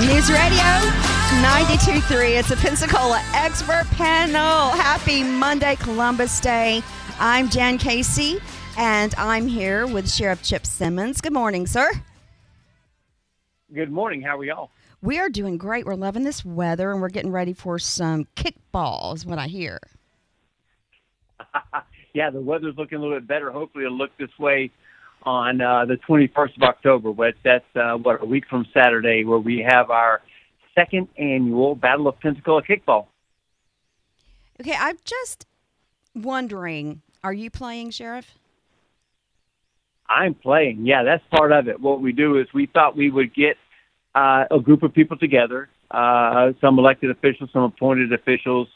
News 0.00 0.28
Radio 0.28 0.58
92.3. 1.40 2.36
It's 2.36 2.50
a 2.50 2.56
Pensacola 2.56 3.22
expert 3.32 3.86
panel. 3.92 4.70
Happy 4.70 5.22
Monday, 5.22 5.76
Columbus 5.76 6.40
Day. 6.40 6.82
I'm 7.20 7.48
Jan 7.48 7.78
Casey, 7.78 8.40
and 8.76 9.14
I'm 9.16 9.46
here 9.46 9.86
with 9.86 10.10
Sheriff 10.10 10.42
Chip 10.42 10.66
Simmons. 10.66 11.20
Good 11.20 11.32
morning, 11.32 11.68
sir. 11.68 11.88
Good 13.72 13.92
morning. 13.92 14.20
How 14.20 14.36
are 14.38 14.44
y'all? 14.44 14.70
We 15.00 15.20
are 15.20 15.28
doing 15.28 15.58
great. 15.58 15.86
We're 15.86 15.94
loving 15.94 16.24
this 16.24 16.44
weather, 16.44 16.90
and 16.90 17.00
we're 17.00 17.08
getting 17.08 17.30
ready 17.30 17.52
for 17.52 17.78
some 17.78 18.26
kickball, 18.34 19.14
is 19.14 19.24
what 19.24 19.38
I 19.38 19.46
hear. 19.46 19.78
yeah, 22.14 22.30
the 22.30 22.40
weather's 22.40 22.74
looking 22.76 22.98
a 22.98 23.00
little 23.00 23.16
bit 23.16 23.28
better. 23.28 23.52
Hopefully, 23.52 23.84
it'll 23.84 23.96
look 23.96 24.10
this 24.18 24.36
way 24.40 24.72
on 25.24 25.60
uh, 25.60 25.84
the 25.86 25.96
21st 26.08 26.56
of 26.56 26.62
October. 26.62 27.10
which 27.10 27.36
that's 27.44 27.64
uh, 27.76 27.96
what 27.96 28.22
a 28.22 28.26
week 28.26 28.44
from 28.48 28.66
Saturday, 28.72 29.24
where 29.24 29.38
we 29.38 29.64
have 29.66 29.90
our 29.90 30.22
second 30.74 31.08
annual 31.18 31.74
Battle 31.74 32.08
of 32.08 32.18
Pensacola 32.20 32.62
kickball. 32.62 33.06
Okay, 34.60 34.76
I'm 34.78 34.98
just 35.04 35.46
wondering, 36.14 37.02
are 37.22 37.32
you 37.32 37.50
playing, 37.50 37.90
Sheriff? 37.90 38.34
I'm 40.08 40.34
playing. 40.34 40.86
Yeah, 40.86 41.02
that's 41.02 41.24
part 41.30 41.52
of 41.52 41.68
it. 41.68 41.80
What 41.80 42.00
we 42.00 42.12
do 42.12 42.38
is 42.38 42.46
we 42.52 42.66
thought 42.66 42.96
we 42.96 43.10
would 43.10 43.34
get 43.34 43.56
uh, 44.14 44.44
a 44.50 44.60
group 44.60 44.82
of 44.82 44.92
people 44.92 45.16
together, 45.16 45.68
uh, 45.90 46.52
some 46.60 46.78
elected 46.78 47.10
officials, 47.10 47.50
some 47.52 47.62
appointed 47.62 48.12
officials, 48.12 48.68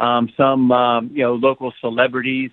um, 0.00 0.30
some 0.36 0.72
um, 0.72 1.10
you 1.12 1.22
know 1.22 1.34
local 1.34 1.72
celebrities 1.80 2.50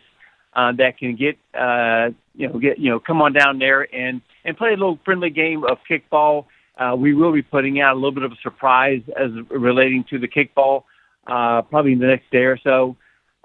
uh, 0.57 0.71
that 0.73 0.97
can 0.97 1.15
get 1.15 1.37
uh, 1.53 2.09
you 2.35 2.49
know 2.49 2.59
get 2.59 2.79
you 2.79 2.89
know 2.89 2.99
come 2.99 3.21
on 3.21 3.31
down 3.31 3.59
there 3.59 3.87
and 3.95 4.21
and 4.43 4.57
play 4.57 4.69
a 4.69 4.71
little 4.71 4.99
friendly 5.05 5.29
game 5.29 5.63
of 5.63 5.77
kickball. 5.89 6.45
Uh, 6.77 6.95
we 6.95 7.13
will 7.13 7.31
be 7.31 7.41
putting 7.41 7.79
out 7.79 7.93
a 7.93 7.95
little 7.95 8.11
bit 8.11 8.23
of 8.23 8.31
a 8.31 8.37
surprise 8.41 9.01
as 9.17 9.31
relating 9.49 10.03
to 10.09 10.19
the 10.19 10.27
kickball, 10.27 10.83
uh, 11.27 11.61
probably 11.61 11.93
in 11.93 11.99
the 11.99 12.07
next 12.07 12.29
day 12.31 12.43
or 12.43 12.57
so. 12.57 12.95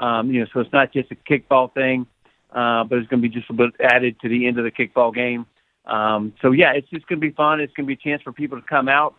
Um, 0.00 0.31
you 0.31 0.41
know, 0.41 0.47
so 0.53 0.61
it's 0.61 0.72
not 0.72 0.92
just 0.92 1.11
a 1.12 1.14
kickball 1.14 1.72
thing, 1.72 2.06
uh, 2.50 2.84
but 2.84 2.98
it's 2.98 3.09
going 3.09 3.22
to 3.22 3.28
be 3.28 3.34
just 3.34 3.48
a 3.50 3.53
bit 3.53 3.70
added 3.81 4.19
to 4.20 4.28
the 4.28 4.47
end 4.47 4.59
of 4.59 4.65
the 4.65 4.70
kickball 4.70 5.15
game. 5.15 5.47
Um, 5.87 6.33
so 6.42 6.53
yeah, 6.53 6.72
it's 6.72 6.89
just 6.91 7.06
going 7.06 7.20
to 7.20 7.27
be 7.27 7.34
fun. 7.34 7.61
It's 7.61 7.72
going 7.75 7.87
to 7.87 7.94
be 7.94 8.00
a 8.00 8.11
chance 8.11 8.22
for 8.22 8.33
people 8.33 8.61
to 8.61 8.67
come 8.67 8.89
out 8.89 9.15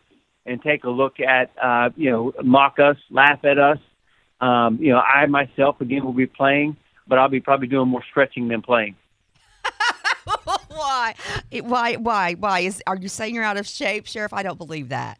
and 0.46 0.62
take 0.62 0.84
a 0.84 0.90
look 0.90 1.20
at, 1.20 1.52
uh, 1.62 1.90
you 1.96 2.12
know, 2.12 2.34
mock 2.44 2.80
us, 2.80 2.98
laugh 3.10 3.40
at 3.46 3.58
us. 3.58 3.78
Um, 4.42 4.78
you 4.82 4.92
know, 4.92 5.00
I 5.00 5.26
myself 5.28 5.80
again 5.80 6.04
will 6.04 6.14
be 6.14 6.28
playing, 6.28 6.76
but 7.08 7.18
I'll 7.20 7.30
be 7.30 7.40
probably 7.40 7.68
doing 7.68 7.88
more 7.90 8.04
stretching 8.10 8.48
than 8.48 8.62
playing. 8.62 8.96
why? 10.68 11.16
Why? 11.62 11.96
Why? 11.96 12.34
Why? 12.34 12.60
Is 12.60 12.82
are 12.88 12.96
you 12.98 13.08
saying 13.08 13.36
you're 13.36 13.44
out 13.44 13.58
of 13.58 13.68
shape, 13.68 14.08
Sheriff? 14.08 14.34
I 14.34 14.44
don't 14.44 14.58
believe 14.58 14.90
that. 14.90 15.20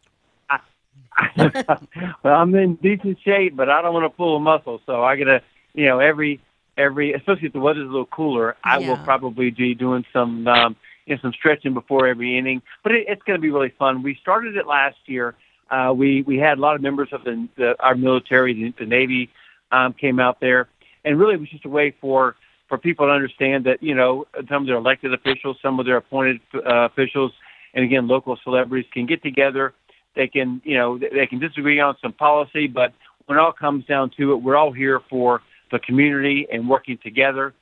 well, 1.36 2.34
I'm 2.34 2.54
in 2.54 2.74
decent 2.76 3.18
shape, 3.24 3.56
but 3.56 3.68
I 3.68 3.82
don't 3.82 3.94
want 3.94 4.04
to 4.04 4.16
pull 4.16 4.36
a 4.36 4.40
muscle, 4.40 4.80
so 4.86 5.02
I 5.02 5.16
gotta, 5.16 5.42
you 5.74 5.86
know, 5.86 6.00
every 6.00 6.40
every, 6.76 7.12
especially 7.12 7.46
if 7.46 7.52
the 7.52 7.60
weather's 7.60 7.84
a 7.84 7.90
little 7.90 8.06
cooler, 8.06 8.56
I 8.64 8.78
Yeah. 8.78 8.88
will 8.90 9.04
probably 9.04 9.50
be 9.50 9.74
doing 9.74 10.04
some, 10.12 10.46
um, 10.48 10.76
you 11.06 11.14
know, 11.14 11.20
some 11.22 11.32
stretching 11.32 11.72
before 11.72 12.06
every 12.08 12.36
inning. 12.36 12.62
But 12.82 12.92
it, 12.92 13.04
it's 13.08 13.22
going 13.22 13.38
to 13.38 13.40
be 13.40 13.50
really 13.50 13.72
fun. 13.78 14.02
We 14.02 14.16
started 14.20 14.56
it 14.56 14.66
last 14.66 14.96
year. 15.06 15.34
Uh, 15.70 15.92
we 15.96 16.22
we 16.22 16.36
had 16.36 16.58
a 16.58 16.60
lot 16.60 16.74
of 16.74 16.82
members 16.82 17.08
of 17.12 17.24
the, 17.24 17.48
the 17.56 17.76
our 17.80 17.94
military, 17.94 18.54
the, 18.54 18.74
the 18.78 18.86
Navy, 18.86 19.30
um, 19.72 19.92
came 19.92 20.18
out 20.18 20.40
there, 20.40 20.68
and 21.04 21.18
really 21.18 21.34
it 21.34 21.40
was 21.40 21.48
just 21.50 21.64
a 21.64 21.68
way 21.68 21.94
for 22.00 22.36
for 22.68 22.78
people 22.78 23.06
to 23.06 23.12
understand 23.12 23.64
that 23.64 23.82
you 23.82 23.94
know 23.94 24.24
some 24.48 24.62
of 24.62 24.66
their 24.66 24.76
elected 24.76 25.12
officials, 25.12 25.56
some 25.62 25.78
of 25.78 25.86
their 25.86 25.98
appointed 25.98 26.40
uh, 26.54 26.86
officials, 26.86 27.32
and 27.74 27.84
again 27.84 28.08
local 28.08 28.38
celebrities 28.42 28.86
can 28.92 29.06
get 29.06 29.22
together. 29.22 29.74
They 30.16 30.28
can 30.28 30.60
you 30.64 30.76
know 30.76 30.98
they 30.98 31.26
can 31.26 31.38
disagree 31.38 31.80
on 31.80 31.96
some 32.02 32.12
policy, 32.12 32.66
but 32.66 32.92
when 33.26 33.38
it 33.38 33.40
all 33.40 33.52
comes 33.52 33.84
down 33.86 34.10
to 34.18 34.32
it, 34.32 34.36
we're 34.36 34.56
all 34.56 34.72
here 34.72 35.00
for 35.08 35.42
the 35.70 35.78
community 35.78 36.46
and 36.52 36.68
working 36.68 36.98
together. 37.02 37.54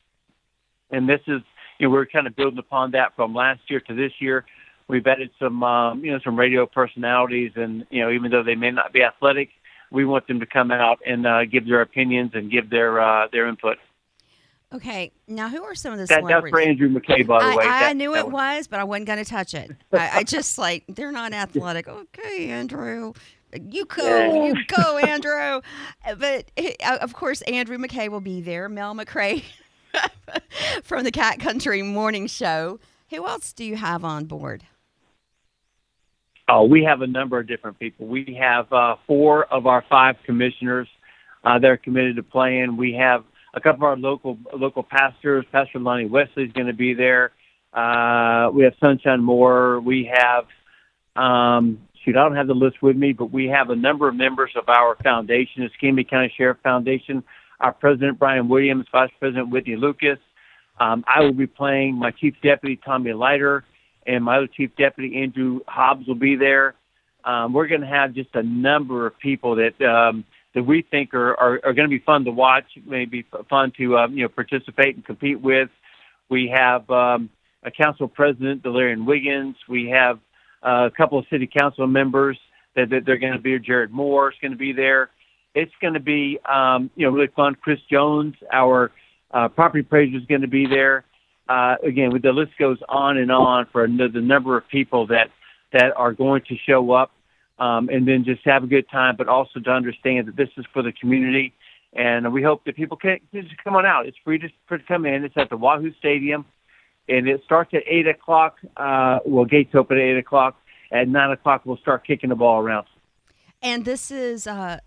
And 0.90 1.08
this 1.08 1.20
is, 1.26 1.40
you 1.78 1.86
know, 1.86 1.90
we're 1.90 2.06
kind 2.06 2.26
of 2.26 2.36
building 2.36 2.58
upon 2.58 2.90
that 2.92 3.14
from 3.16 3.34
last 3.34 3.60
year 3.68 3.80
to 3.80 3.94
this 3.94 4.12
year. 4.18 4.44
We've 4.88 5.06
added 5.06 5.30
some, 5.38 5.62
um, 5.62 6.04
you 6.04 6.12
know, 6.12 6.18
some 6.24 6.38
radio 6.38 6.66
personalities, 6.66 7.52
and 7.56 7.86
you 7.90 8.02
know, 8.02 8.10
even 8.10 8.30
though 8.30 8.42
they 8.42 8.56
may 8.56 8.70
not 8.70 8.92
be 8.92 9.02
athletic, 9.02 9.48
we 9.92 10.04
want 10.04 10.26
them 10.26 10.40
to 10.40 10.46
come 10.46 10.70
out 10.70 11.00
and 11.06 11.26
uh, 11.26 11.44
give 11.44 11.66
their 11.66 11.82
opinions 11.82 12.32
and 12.34 12.50
give 12.50 12.70
their 12.70 13.00
uh, 13.00 13.28
their 13.30 13.46
input. 13.46 13.78
Okay, 14.74 15.12
now 15.28 15.50
who 15.50 15.62
are 15.64 15.74
some 15.74 15.92
of 15.92 15.98
the 15.98 16.06
That, 16.06 16.24
that's 16.26 16.48
for 16.48 16.58
Andrew 16.58 16.88
McKay, 16.88 17.26
by 17.26 17.40
the 17.40 17.44
I, 17.44 17.56
way. 17.56 17.64
I 17.64 17.80
That- 17.80 17.96
knew 17.96 18.12
that 18.14 18.20
it 18.20 18.24
was- 18.26 18.32
was, 18.32 18.66
but 18.68 18.80
I 18.80 18.84
wasn't 18.84 19.06
going 19.06 19.18
to 19.22 19.30
touch 19.30 19.52
it. 19.52 19.70
I, 19.92 20.10
I 20.18 20.22
just 20.24 20.56
like 20.56 20.84
they're 20.88 21.12
not 21.12 21.34
athletic. 21.34 21.88
Okay, 21.88 22.48
Andrew, 22.48 23.12
you 23.54 23.84
go, 23.84 24.46
you 24.46 24.54
go, 24.66 24.96
Andrew. 24.98 25.60
But 26.18 26.50
uh, 26.56 26.98
of 27.02 27.12
course, 27.12 27.42
Andrew 27.42 27.76
McKay 27.76 28.08
will 28.08 28.20
be 28.22 28.40
there. 28.40 28.70
Mel 28.70 28.94
McRae 28.94 29.44
from 30.82 31.04
the 31.04 31.10
Cat 31.12 31.38
Country 31.38 31.82
Morning 31.82 32.26
Show. 32.26 32.80
Who 33.10 33.26
else 33.26 33.52
do 33.52 33.64
you 33.66 33.76
have 33.76 34.04
on 34.06 34.24
board? 34.24 34.64
Oh, 36.54 36.64
we 36.64 36.84
have 36.84 37.00
a 37.00 37.06
number 37.06 37.38
of 37.38 37.48
different 37.48 37.78
people. 37.78 38.06
We 38.06 38.38
have 38.38 38.70
uh, 38.70 38.96
four 39.06 39.46
of 39.46 39.66
our 39.66 39.82
five 39.88 40.16
commissioners 40.26 40.86
uh, 41.44 41.58
that 41.58 41.66
are 41.66 41.78
committed 41.78 42.16
to 42.16 42.22
playing. 42.22 42.76
We 42.76 42.92
have 42.92 43.24
a 43.54 43.60
couple 43.60 43.78
of 43.78 43.84
our 43.84 43.96
local 43.96 44.36
local 44.54 44.82
pastors. 44.82 45.46
Pastor 45.50 45.78
Lonnie 45.78 46.04
Wesley 46.04 46.42
is 46.42 46.52
going 46.52 46.66
to 46.66 46.74
be 46.74 46.92
there. 46.92 47.32
Uh, 47.72 48.50
we 48.52 48.64
have 48.64 48.74
Sunshine 48.80 49.22
Moore. 49.24 49.80
We 49.80 50.12
have, 50.12 50.44
um, 51.16 51.80
shoot, 52.04 52.16
I 52.18 52.22
don't 52.22 52.36
have 52.36 52.48
the 52.48 52.54
list 52.54 52.82
with 52.82 52.96
me, 52.96 53.14
but 53.14 53.32
we 53.32 53.46
have 53.46 53.70
a 53.70 53.76
number 53.76 54.06
of 54.06 54.14
members 54.14 54.50
of 54.54 54.68
our 54.68 54.96
foundation, 55.02 55.62
the 55.62 55.70
Escambia 55.70 56.04
County 56.04 56.30
Sheriff 56.36 56.58
Foundation. 56.62 57.24
Our 57.60 57.72
president, 57.72 58.18
Brian 58.18 58.50
Williams, 58.50 58.84
Vice 58.92 59.10
President 59.18 59.48
Whitney 59.48 59.76
Lucas. 59.76 60.18
Um, 60.78 61.02
I 61.08 61.22
will 61.22 61.32
be 61.32 61.46
playing 61.46 61.94
my 61.94 62.10
Chief 62.10 62.34
Deputy, 62.42 62.78
Tommy 62.84 63.14
Leiter 63.14 63.64
and 64.06 64.24
my 64.24 64.38
other 64.38 64.48
chief 64.48 64.70
deputy 64.76 65.22
Andrew 65.22 65.60
Hobbs 65.66 66.06
will 66.06 66.14
be 66.14 66.36
there. 66.36 66.74
Um, 67.24 67.52
we're 67.52 67.68
going 67.68 67.82
to 67.82 67.86
have 67.86 68.14
just 68.14 68.30
a 68.34 68.42
number 68.42 69.06
of 69.06 69.18
people 69.18 69.56
that 69.56 69.80
um, 69.82 70.24
that 70.54 70.64
we 70.64 70.82
think 70.82 71.14
are 71.14 71.34
are, 71.34 71.60
are 71.64 71.72
going 71.72 71.88
to 71.88 71.96
be 71.96 72.00
fun 72.00 72.24
to 72.24 72.30
watch, 72.30 72.64
maybe 72.84 73.24
fun 73.48 73.72
to 73.78 73.98
um, 73.98 74.16
you 74.16 74.22
know 74.22 74.28
participate 74.28 74.96
and 74.96 75.04
compete 75.04 75.40
with. 75.40 75.68
We 76.28 76.52
have 76.54 76.88
um, 76.90 77.30
a 77.62 77.70
council 77.70 78.08
president, 78.08 78.62
Delarian 78.62 79.06
Wiggins. 79.06 79.56
We 79.68 79.90
have 79.90 80.18
uh, 80.64 80.86
a 80.86 80.90
couple 80.90 81.18
of 81.18 81.26
city 81.30 81.46
council 81.46 81.86
members 81.86 82.38
that, 82.74 82.90
that 82.90 83.04
they're 83.06 83.18
going 83.18 83.34
to 83.34 83.38
be. 83.38 83.58
Jared 83.58 83.92
Moore 83.92 84.30
is 84.30 84.36
going 84.40 84.52
to 84.52 84.58
be 84.58 84.72
there. 84.72 85.10
It's 85.54 85.72
going 85.80 85.94
to 85.94 86.00
be 86.00 86.38
um, 86.48 86.90
you 86.96 87.06
know 87.06 87.12
really 87.12 87.30
fun. 87.36 87.54
Chris 87.54 87.78
Jones, 87.90 88.34
our 88.52 88.90
uh, 89.30 89.48
property 89.48 89.80
appraiser, 89.80 90.16
is 90.16 90.26
going 90.26 90.40
to 90.40 90.48
be 90.48 90.66
there 90.66 91.04
uh, 91.48 91.76
again, 91.84 92.10
the 92.22 92.32
list 92.32 92.52
goes 92.58 92.78
on 92.88 93.16
and 93.16 93.30
on 93.30 93.66
for 93.72 93.86
the 93.86 94.20
number 94.20 94.56
of 94.56 94.68
people 94.68 95.06
that 95.08 95.30
that 95.72 95.92
are 95.96 96.12
going 96.12 96.42
to 96.48 96.56
show 96.66 96.92
up, 96.92 97.10
um, 97.58 97.88
and 97.88 98.06
then 98.06 98.24
just 98.24 98.42
have 98.44 98.62
a 98.62 98.66
good 98.66 98.88
time, 98.90 99.16
but 99.16 99.26
also 99.26 99.58
to 99.58 99.70
understand 99.70 100.28
that 100.28 100.36
this 100.36 100.50
is 100.56 100.66
for 100.72 100.82
the 100.82 100.92
community, 100.92 101.52
and 101.94 102.32
we 102.32 102.42
hope 102.42 102.64
that 102.66 102.76
people 102.76 102.96
can 102.96 103.18
just 103.32 103.48
come 103.64 103.74
on 103.74 103.86
out. 103.86 104.06
It's 104.06 104.16
free 104.22 104.38
to, 104.38 104.48
to 104.48 104.84
come 104.86 105.06
in. 105.06 105.24
It's 105.24 105.36
at 105.36 105.48
the 105.48 105.56
Wahoo 105.56 105.92
Stadium, 105.98 106.44
and 107.08 107.26
it 107.26 107.42
starts 107.44 107.72
at 107.74 107.82
eight 107.86 108.06
o'clock. 108.06 108.58
Uh, 108.76 109.20
well, 109.24 109.44
gates 109.44 109.74
open 109.74 109.96
at 109.96 110.02
eight 110.02 110.18
o'clock. 110.18 110.58
At 110.92 111.08
nine 111.08 111.30
o'clock, 111.30 111.62
we'll 111.64 111.78
start 111.78 112.06
kicking 112.06 112.28
the 112.28 112.36
ball 112.36 112.60
around. 112.60 112.86
And 113.62 113.84
this 113.84 114.10
is 114.10 114.46
uh, 114.46 114.80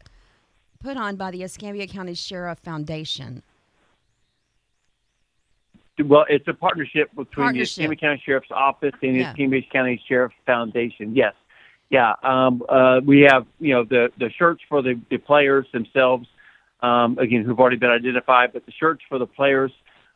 put 0.80 0.98
on 0.98 1.16
by 1.16 1.32
the 1.32 1.44
Escambia 1.44 1.88
County 1.88 2.14
Sheriff 2.14 2.60
Foundation. 2.60 3.42
Well, 6.04 6.26
it's 6.30 6.48
a 6.48 6.54
partnership 6.54 7.10
between 7.12 7.46
Partnership. 7.46 7.76
the 7.76 7.82
Escambia 7.84 7.98
County 7.98 8.24
Sheriff's 8.26 8.52
Office 8.52 8.94
and 9.02 9.16
the 9.16 9.20
Yeah. 9.20 9.32
Escambia 9.32 9.62
County 9.72 10.02
Sheriff's 10.08 10.36
Foundation. 10.46 11.16
Yes, 11.16 11.34
yeah. 11.90 12.16
Um, 12.22 12.64
uh, 12.68 13.00
we 13.06 13.22
have 13.22 13.46
you 13.60 13.74
know 13.74 13.84
the 13.86 14.12
the 14.18 14.30
shirts 14.32 14.62
for 14.68 14.82
the, 14.82 15.00
the 15.10 15.18
players 15.18 15.66
themselves. 15.72 16.28
Um, 16.82 17.18
again, 17.18 17.44
who've 17.44 17.60
already 17.60 17.78
been 17.78 17.90
identified, 17.90 18.52
but 18.54 18.66
the 18.66 18.72
shirts 18.74 19.02
for 19.08 19.18
the 19.18 19.26
players 19.26 19.72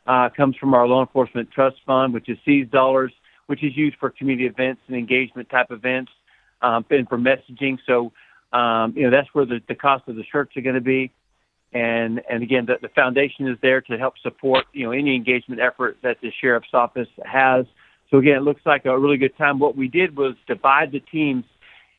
uh, 0.06 0.28
comes 0.28 0.56
from 0.56 0.74
our 0.74 0.86
law 0.86 1.00
enforcement 1.00 1.50
trust 1.50 1.76
fund, 1.86 2.12
which 2.12 2.28
is 2.28 2.38
seized 2.44 2.70
dollars, 2.70 3.12
which 3.46 3.64
is 3.64 3.76
used 3.76 3.96
for 3.98 4.10
community 4.10 4.46
events 4.46 4.82
and 4.86 4.96
engagement 4.96 5.48
type 5.48 5.70
events, 5.70 6.12
um, 6.62 6.84
and 6.90 7.08
for 7.08 7.18
messaging. 7.18 7.78
So 7.86 8.12
um, 8.52 8.92
you 8.94 9.04
know 9.04 9.10
that's 9.10 9.28
where 9.32 9.46
the, 9.46 9.60
the 9.66 9.74
cost 9.74 10.06
of 10.08 10.16
the 10.16 10.24
shirts 10.30 10.56
are 10.56 10.60
going 10.60 10.74
to 10.74 10.80
be 10.82 11.10
and 11.72 12.20
and 12.28 12.42
again 12.42 12.66
the, 12.66 12.76
the 12.82 12.88
foundation 12.88 13.46
is 13.48 13.56
there 13.62 13.80
to 13.80 13.96
help 13.96 14.14
support 14.18 14.64
you 14.72 14.84
know 14.84 14.92
any 14.92 15.14
engagement 15.14 15.60
effort 15.60 15.98
that 16.02 16.18
the 16.20 16.32
sheriff's 16.40 16.74
office 16.74 17.08
has. 17.24 17.66
So 18.10 18.18
again 18.18 18.36
it 18.36 18.42
looks 18.42 18.62
like 18.66 18.86
a 18.86 18.98
really 18.98 19.16
good 19.16 19.36
time. 19.36 19.58
What 19.58 19.76
we 19.76 19.88
did 19.88 20.16
was 20.16 20.34
divide 20.46 20.92
the 20.92 21.00
teams 21.00 21.44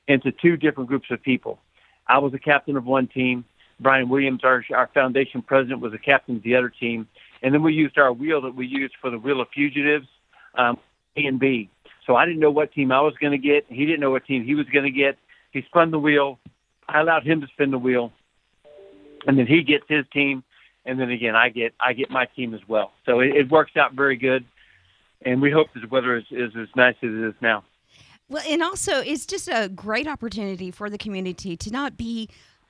into 0.08 0.32
two 0.32 0.58
different 0.58 0.90
groups 0.90 1.08
of 1.10 1.22
people. 1.22 1.60
I 2.08 2.18
was 2.18 2.32
the 2.32 2.40
captain 2.40 2.76
of 2.76 2.86
one 2.86 3.08
team. 3.08 3.46
Brian 3.80 4.10
williams 4.10 4.44
our 4.44 4.64
our 4.76 4.90
foundation 4.94 5.42
president 5.42 5.80
was 5.80 5.92
the 5.92 6.00
captain 6.00 6.38
of 6.38 6.44
the 6.44 6.56
other 6.56 6.70
team. 6.70 7.08
And 7.44 7.54
then 7.54 7.64
we 7.64 7.74
used 7.74 7.98
our 7.98 8.14
wheel 8.14 8.42
that 8.42 8.56
we 8.56 8.68
used 8.68 8.94
for 9.02 9.10
the 9.10 9.18
wheel 9.18 9.42
of 9.42 9.48
fugitives 9.54 10.08
um, 10.56 10.78
a 11.16 11.26
and 11.26 11.40
b. 11.40 11.70
So 12.06 12.16
i 12.16 12.26
didn't 12.26 12.42
know 12.42 12.52
what 12.52 12.74
team 12.74 12.92
i 12.92 13.00
was 13.00 13.14
going 13.22 13.32
to 13.32 13.38
get. 13.38 13.66
He 13.70 13.86
didn't 13.86 14.02
know 14.02 14.12
what 14.12 14.26
team 14.26 14.44
he 14.44 14.54
was 14.54 14.66
going 14.68 14.86
to 14.86 14.92
get. 14.92 15.18
He 15.52 15.62
spun 15.64 15.92
the 15.92 16.00
wheel. 16.00 16.40
I 16.88 17.00
allowed 17.00 17.26
him 17.26 17.40
to 17.42 17.48
spin 17.48 17.72
the 17.72 17.78
wheel, 17.78 18.12
and 19.28 19.38
then 19.38 19.48
he 19.48 19.64
gets 19.64 19.86
his 19.88 20.06
team, 20.14 20.44
and 20.86 21.00
then 21.00 21.10
again 21.12 21.36
I 21.36 21.50
get 21.50 21.74
I 21.80 21.94
get 21.94 22.10
my 22.10 22.26
team 22.26 22.54
as 22.54 22.62
well. 22.68 22.92
So 23.06 23.20
it, 23.20 23.36
it 23.36 23.52
works 23.52 23.76
out 23.78 23.94
very 23.94 24.16
good, 24.16 24.46
and 25.24 25.42
we 25.42 25.52
hope 25.52 25.68
the 25.74 25.88
weather 25.88 26.18
is, 26.18 26.26
is 26.32 26.52
as 26.60 26.68
nice 26.76 26.96
as 27.04 27.10
it 27.10 27.28
is 27.28 27.34
now. 27.42 27.64
Well, 28.30 28.44
and 28.50 28.64
also 28.64 29.00
it's 29.00 29.26
just 29.26 29.50
a 29.50 29.70
great 29.70 30.08
opportunity 30.08 30.72
for 30.72 30.90
the 30.90 30.98
community 30.98 31.58
to 31.58 31.72
not 31.72 31.98
be 31.98 32.30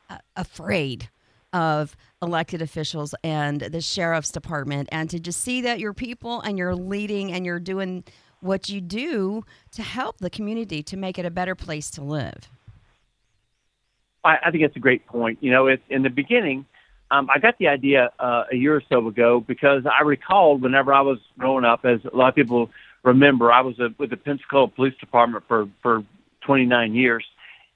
uh, 0.09 0.17
afraid 0.35 1.09
of 1.53 1.95
elected 2.21 2.61
officials 2.61 3.13
and 3.23 3.61
the 3.61 3.81
sheriff's 3.81 4.31
department 4.31 4.87
and 4.91 5.09
to 5.09 5.19
just 5.19 5.41
see 5.41 5.61
that 5.61 5.79
you're 5.79 5.93
people 5.93 6.39
and 6.41 6.57
you're 6.57 6.75
leading 6.75 7.31
and 7.31 7.45
you're 7.45 7.59
doing 7.59 8.03
what 8.39 8.69
you 8.69 8.81
do 8.81 9.43
to 9.71 9.83
help 9.83 10.17
the 10.17 10.29
community 10.29 10.81
to 10.81 10.97
make 10.97 11.19
it 11.19 11.25
a 11.25 11.31
better 11.31 11.55
place 11.55 11.89
to 11.91 12.01
live. 12.01 12.49
I, 14.23 14.37
I 14.45 14.51
think 14.51 14.63
that's 14.63 14.75
a 14.75 14.79
great 14.79 15.05
point. 15.07 15.39
You 15.41 15.51
know, 15.51 15.67
it, 15.67 15.81
in 15.89 16.03
the 16.03 16.09
beginning, 16.09 16.65
um, 17.11 17.29
I 17.33 17.39
got 17.39 17.57
the 17.57 17.67
idea 17.67 18.11
uh, 18.19 18.43
a 18.51 18.55
year 18.55 18.75
or 18.75 18.83
so 18.89 19.07
ago 19.07 19.43
because 19.45 19.83
I 19.85 20.03
recalled 20.03 20.61
whenever 20.61 20.93
I 20.93 21.01
was 21.01 21.19
growing 21.37 21.65
up, 21.65 21.85
as 21.85 21.99
a 22.11 22.15
lot 22.15 22.29
of 22.29 22.35
people 22.35 22.69
remember, 23.03 23.51
I 23.51 23.61
was 23.61 23.79
a, 23.79 23.89
with 23.97 24.11
the 24.11 24.17
Pensacola 24.17 24.67
Police 24.67 24.95
Department 24.99 25.43
for 25.47 25.67
for 25.81 26.03
29 26.41 26.95
years, 26.95 27.25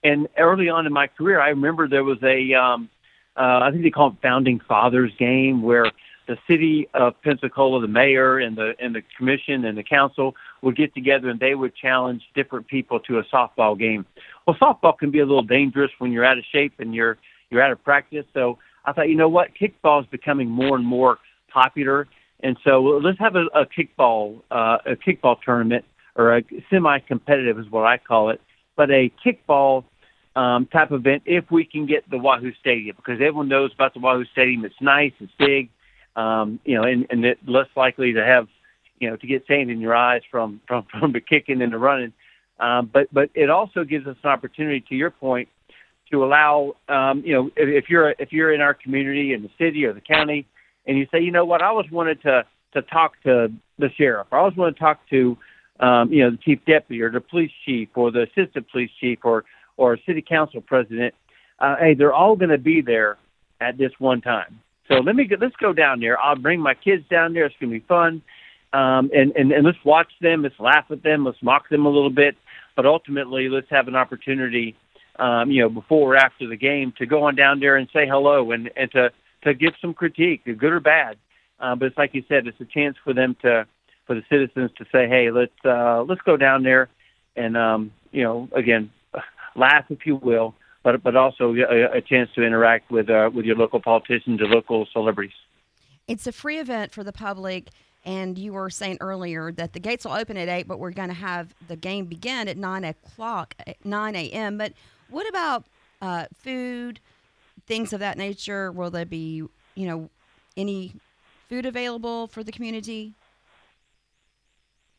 and 0.03 0.27
early 0.37 0.69
on 0.69 0.85
in 0.85 0.93
my 0.93 1.07
career, 1.07 1.39
I 1.39 1.49
remember 1.49 1.87
there 1.87 2.03
was 2.03 2.21
a 2.23 2.53
um, 2.53 2.89
uh, 3.35 3.59
I 3.63 3.71
think 3.71 3.83
they 3.83 3.89
call 3.89 4.09
it 4.09 4.15
Founding 4.21 4.61
Fathers 4.67 5.11
game 5.19 5.61
where 5.61 5.91
the 6.27 6.37
city 6.49 6.87
of 6.93 7.13
Pensacola, 7.21 7.81
the 7.81 7.87
mayor 7.87 8.39
and 8.39 8.57
the 8.57 8.73
and 8.79 8.95
the 8.95 9.03
commission 9.17 9.65
and 9.65 9.77
the 9.77 9.83
council 9.83 10.35
would 10.61 10.75
get 10.75 10.93
together 10.93 11.29
and 11.29 11.39
they 11.39 11.55
would 11.55 11.75
challenge 11.75 12.23
different 12.33 12.67
people 12.67 12.99
to 13.01 13.19
a 13.19 13.23
softball 13.25 13.77
game. 13.77 14.05
Well, 14.45 14.55
softball 14.61 14.97
can 14.97 15.11
be 15.11 15.19
a 15.19 15.25
little 15.25 15.43
dangerous 15.43 15.91
when 15.99 16.11
you're 16.11 16.25
out 16.25 16.37
of 16.37 16.43
shape 16.51 16.73
and 16.79 16.93
you're 16.93 17.17
you're 17.49 17.61
out 17.61 17.71
of 17.71 17.83
practice. 17.83 18.25
So 18.33 18.57
I 18.85 18.93
thought, 18.93 19.09
you 19.09 19.15
know 19.15 19.29
what, 19.29 19.49
kickball 19.59 20.01
is 20.01 20.07
becoming 20.07 20.49
more 20.49 20.75
and 20.75 20.85
more 20.85 21.19
popular, 21.51 22.07
and 22.41 22.57
so 22.63 22.81
let's 22.81 23.19
have 23.19 23.35
a, 23.35 23.45
a 23.53 23.65
kickball 23.65 24.41
uh, 24.51 24.77
a 24.85 24.95
kickball 24.95 25.37
tournament 25.41 25.85
or 26.15 26.37
a 26.37 26.43
semi-competitive 26.69 27.59
is 27.59 27.69
what 27.69 27.85
I 27.85 27.97
call 27.97 28.29
it, 28.29 28.41
but 28.75 28.89
a 28.89 29.11
kickball 29.25 29.83
um, 30.35 30.65
type 30.67 30.91
event 30.91 31.23
if 31.25 31.49
we 31.51 31.65
can 31.65 31.85
get 31.85 32.09
the 32.09 32.17
Wahoo 32.17 32.53
Stadium 32.59 32.95
because 32.95 33.15
everyone 33.15 33.47
knows 33.47 33.71
about 33.73 33.93
the 33.93 33.99
Wahoo 33.99 34.25
Stadium. 34.31 34.65
It's 34.65 34.75
nice, 34.81 35.13
it's 35.19 35.31
big, 35.39 35.69
um, 36.15 36.59
you 36.65 36.75
know, 36.75 36.83
and, 36.83 37.07
and 37.09 37.25
it 37.25 37.39
less 37.47 37.67
likely 37.75 38.13
to 38.13 38.23
have, 38.23 38.47
you 38.99 39.09
know, 39.09 39.17
to 39.17 39.27
get 39.27 39.45
sand 39.47 39.69
in 39.69 39.79
your 39.79 39.95
eyes 39.95 40.21
from 40.31 40.61
from 40.67 40.85
from 40.99 41.11
the 41.11 41.21
kicking 41.21 41.61
and 41.61 41.73
the 41.73 41.77
running. 41.77 42.13
Um, 42.59 42.89
but 42.91 43.13
but 43.13 43.29
it 43.33 43.49
also 43.49 43.83
gives 43.83 44.07
us 44.07 44.15
an 44.23 44.29
opportunity, 44.29 44.83
to 44.89 44.95
your 44.95 45.11
point, 45.11 45.49
to 46.11 46.23
allow, 46.23 46.75
um, 46.87 47.21
you 47.25 47.33
know, 47.33 47.47
if, 47.55 47.83
if 47.83 47.89
you're 47.89 48.11
if 48.17 48.31
you're 48.31 48.53
in 48.53 48.61
our 48.61 48.73
community 48.73 49.33
in 49.33 49.41
the 49.41 49.49
city 49.57 49.85
or 49.85 49.93
the 49.93 50.01
county, 50.01 50.47
and 50.87 50.97
you 50.97 51.07
say, 51.11 51.19
you 51.21 51.31
know 51.31 51.45
what, 51.45 51.61
I 51.61 51.67
always 51.67 51.91
wanted 51.91 52.21
to 52.23 52.45
to 52.73 52.81
talk 52.83 53.21
to 53.23 53.49
the 53.79 53.89
sheriff, 53.97 54.27
or 54.31 54.37
I 54.37 54.41
always 54.41 54.57
want 54.57 54.75
to 54.75 54.79
talk 54.79 54.99
to, 55.09 55.37
um, 55.79 56.11
you 56.11 56.23
know, 56.23 56.31
the 56.31 56.37
chief 56.37 56.59
deputy 56.65 57.01
or 57.01 57.11
the 57.11 57.21
police 57.21 57.51
chief 57.65 57.89
or 57.95 58.11
the 58.11 58.23
assistant 58.23 58.69
police 58.71 58.91
chief 58.99 59.19
or 59.23 59.43
or 59.77 59.97
city 60.05 60.23
council 60.27 60.61
president, 60.61 61.13
uh, 61.59 61.75
hey, 61.77 61.93
they're 61.93 62.13
all 62.13 62.37
going 62.37 62.49
to 62.49 62.57
be 62.57 62.81
there 62.81 63.17
at 63.59 63.77
this 63.77 63.91
one 63.99 64.21
time. 64.21 64.61
So 64.87 64.95
let 64.95 65.15
me 65.15 65.25
go, 65.25 65.35
let's 65.39 65.55
go 65.55 65.73
down 65.73 65.99
there. 65.99 66.19
I'll 66.19 66.35
bring 66.35 66.59
my 66.59 66.73
kids 66.73 67.03
down 67.09 67.33
there. 67.33 67.45
It's 67.45 67.55
to 67.59 67.67
be 67.67 67.79
fun, 67.79 68.21
um, 68.73 69.09
and, 69.13 69.31
and 69.35 69.51
and 69.51 69.65
let's 69.65 69.83
watch 69.83 70.11
them. 70.21 70.43
Let's 70.43 70.59
laugh 70.59 70.85
at 70.89 71.03
them. 71.03 71.25
Let's 71.25 71.41
mock 71.41 71.69
them 71.69 71.85
a 71.85 71.89
little 71.89 72.09
bit. 72.09 72.35
But 72.75 72.85
ultimately, 72.85 73.49
let's 73.49 73.69
have 73.69 73.87
an 73.87 73.95
opportunity, 73.95 74.75
um, 75.17 75.49
you 75.49 75.61
know, 75.61 75.69
before 75.69 76.13
or 76.13 76.17
after 76.17 76.47
the 76.47 76.57
game, 76.57 76.93
to 76.97 77.05
go 77.05 77.23
on 77.23 77.35
down 77.35 77.59
there 77.59 77.77
and 77.77 77.87
say 77.93 78.07
hello 78.07 78.51
and 78.51 78.69
and 78.75 78.91
to 78.91 79.11
to 79.43 79.53
give 79.53 79.73
some 79.81 79.93
critique, 79.93 80.43
good 80.45 80.63
or 80.71 80.79
bad. 80.79 81.17
Uh, 81.59 81.75
but 81.75 81.85
it's 81.85 81.97
like 81.97 82.13
you 82.13 82.23
said, 82.27 82.47
it's 82.47 82.59
a 82.59 82.65
chance 82.65 82.97
for 83.03 83.13
them 83.13 83.35
to 83.41 83.65
for 84.05 84.13
the 84.13 84.23
citizens 84.29 84.69
to 84.77 84.85
say, 84.91 85.07
hey, 85.07 85.31
let's 85.31 85.65
uh, 85.65 86.03
let's 86.03 86.21
go 86.21 86.37
down 86.37 86.63
there 86.63 86.89
and 87.35 87.57
um, 87.57 87.91
you 88.11 88.23
know, 88.23 88.49
again, 88.53 88.91
laugh 89.55 89.85
if 89.89 90.05
you 90.05 90.15
will, 90.15 90.55
but 90.85 91.03
but 91.03 91.15
also 91.17 91.53
a, 91.53 91.97
a 91.97 92.01
chance 92.01 92.29
to 92.35 92.43
interact 92.43 92.89
with 92.89 93.09
uh, 93.09 93.29
with 93.33 93.43
your 93.43 93.57
local 93.57 93.81
politicians 93.81 94.39
or 94.41 94.45
local 94.45 94.87
celebrities. 94.93 95.35
It's 96.07 96.27
a 96.27 96.31
free 96.31 96.59
event 96.59 96.93
for 96.93 97.03
the 97.03 97.11
public. 97.11 97.69
And 98.07 98.37
you 98.37 98.53
were 98.53 98.69
saying 98.69 98.99
earlier 99.01 99.51
that 99.53 99.73
the 99.73 99.79
gates 99.79 100.05
will 100.05 100.13
open 100.13 100.37
at 100.37 100.47
eight, 100.47 100.67
but 100.67 100.77
we're 100.77 100.91
going 100.91 101.07
to 101.07 101.15
have 101.15 101.55
the 101.67 101.75
game 101.75 102.05
begin 102.05 102.47
at 102.47 102.55
nine 102.55 102.83
o'clock, 102.83 103.55
at 103.65 103.83
nine 103.83 104.15
a.m. 104.15 104.59
But 104.59 104.73
what 105.09 105.27
about 105.27 105.65
uh, 106.03 106.25
food, 106.35 106.99
things 107.65 107.93
of 107.93 107.99
that 108.01 108.15
nature? 108.15 108.71
Will 108.71 108.91
there 108.91 109.07
be, 109.07 109.41
you 109.73 109.87
know, 109.87 110.11
any 110.55 110.93
food 111.49 111.65
available 111.65 112.27
for 112.27 112.43
the 112.43 112.51
community? 112.51 113.15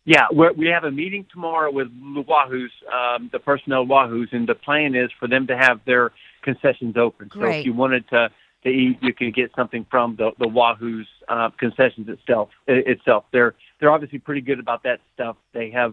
Yeah, 0.06 0.26
we're, 0.30 0.52
we 0.52 0.68
have 0.68 0.84
a 0.84 0.90
meeting 0.90 1.26
tomorrow 1.32 1.70
with 1.72 1.88
the 1.88 2.22
Wahoos, 2.22 2.70
um, 2.94 3.28
the 3.32 3.40
personnel 3.40 3.84
Wahoos, 3.84 4.32
and 4.32 4.48
the 4.48 4.54
plan 4.54 4.94
is 4.94 5.10
for 5.18 5.26
them 5.26 5.48
to 5.48 5.56
have 5.56 5.80
their 5.84 6.12
concessions 6.42 6.96
open. 6.96 7.26
Great. 7.26 7.42
So 7.42 7.58
if 7.58 7.66
you 7.66 7.74
wanted 7.74 8.08
to 8.10 8.30
to 8.62 8.68
eat, 8.68 8.98
you 9.02 9.12
can 9.12 9.32
get 9.32 9.50
something 9.56 9.84
from 9.90 10.14
the 10.16 10.30
the 10.38 10.46
Wahoos 10.46 11.06
uh, 11.28 11.50
concessions 11.58 12.08
itself. 12.08 12.50
Itself, 12.68 13.24
they're 13.32 13.56
they're 13.80 13.90
obviously 13.90 14.20
pretty 14.20 14.42
good 14.42 14.60
about 14.60 14.84
that 14.84 15.00
stuff. 15.14 15.36
They 15.52 15.70
have, 15.70 15.92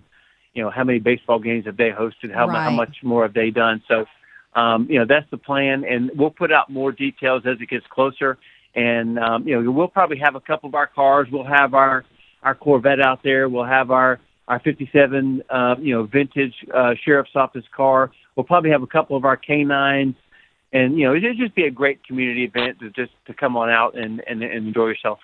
you 0.54 0.62
know, 0.62 0.70
how 0.70 0.84
many 0.84 1.00
baseball 1.00 1.40
games 1.40 1.66
have 1.66 1.78
they 1.78 1.90
hosted? 1.90 2.32
How 2.32 2.48
right. 2.48 2.64
how 2.64 2.70
much 2.70 2.98
more 3.02 3.24
have 3.24 3.34
they 3.34 3.50
done? 3.50 3.82
So, 3.88 4.06
um, 4.54 4.86
you 4.92 5.00
know, 5.00 5.06
that's 5.10 5.30
the 5.32 5.38
plan, 5.38 5.86
and 5.86 6.12
we'll 6.16 6.30
put 6.30 6.52
out 6.52 6.70
more 6.70 6.92
details 6.92 7.44
as 7.48 7.60
it 7.60 7.68
gets 7.68 7.86
closer. 7.90 8.38
And 8.76 9.18
um, 9.18 9.48
you 9.48 9.60
know, 9.60 9.72
we'll 9.72 9.88
probably 9.88 10.20
have 10.20 10.36
a 10.36 10.40
couple 10.40 10.70
of 10.70 10.76
our 10.76 10.88
cars. 10.88 11.28
We'll 11.32 11.46
have 11.46 11.74
our 11.74 12.06
our 12.44 12.56
Corvette 12.56 13.02
out 13.02 13.22
there. 13.24 13.50
We'll 13.50 13.66
have 13.66 13.92
our 13.92 14.20
our 14.48 14.60
57, 14.60 15.42
uh, 15.50 15.76
you 15.80 15.96
know, 15.96 16.04
vintage 16.04 16.54
uh, 16.74 16.96
sheriff's 17.04 17.32
office 17.34 17.64
car. 17.76 18.12
We'll 18.36 18.44
probably 18.44 18.72
have 18.72 18.84
a 18.84 18.88
couple 18.88 19.16
of 19.16 19.24
our 19.24 19.38
canines, 19.38 20.16
and 20.74 20.98
you 20.98 21.06
know, 21.06 21.16
it'll 21.16 21.34
just 21.36 21.56
be 21.56 21.64
a 21.64 21.72
great 21.72 22.06
community 22.06 22.44
event 22.44 22.80
to 22.80 22.90
just 22.90 23.12
to 23.28 23.34
come 23.34 23.56
on 23.56 23.70
out 23.70 23.98
and 23.98 24.22
and, 24.28 24.44
and 24.44 24.68
enjoy 24.68 24.88
yourself. 24.88 25.20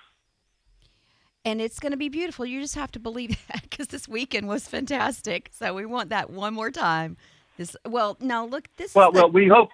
And 1.44 1.60
it's 1.60 1.78
going 1.78 1.92
to 1.92 1.98
be 1.98 2.10
beautiful. 2.10 2.44
You 2.44 2.60
just 2.60 2.74
have 2.74 2.92
to 2.92 2.98
believe 2.98 3.30
that 3.52 3.62
because 3.62 3.88
this 3.88 4.08
weekend 4.08 4.48
was 4.48 4.66
fantastic. 4.66 5.50
So 5.52 5.74
we 5.74 5.86
want 5.86 6.10
that 6.10 6.30
one 6.30 6.54
more 6.54 6.70
time. 6.70 7.16
This 7.56 7.76
well, 7.86 8.16
now 8.20 8.46
look, 8.46 8.68
this. 8.76 8.94
Well, 8.94 9.10
is 9.10 9.14
the, 9.14 9.20
well, 9.20 9.30
we 9.30 9.48
hope. 9.48 9.70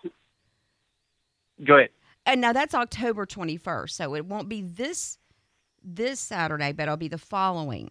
Go 1.64 1.76
ahead. 1.76 1.90
And 2.26 2.40
now 2.40 2.52
that's 2.52 2.74
October 2.74 3.24
21st, 3.24 3.90
so 3.90 4.16
it 4.16 4.26
won't 4.26 4.48
be 4.48 4.60
this 4.60 5.18
this 5.86 6.20
Saturday, 6.20 6.72
but 6.72 6.84
it'll 6.84 6.96
be 6.96 7.08
the 7.08 7.18
following. 7.18 7.90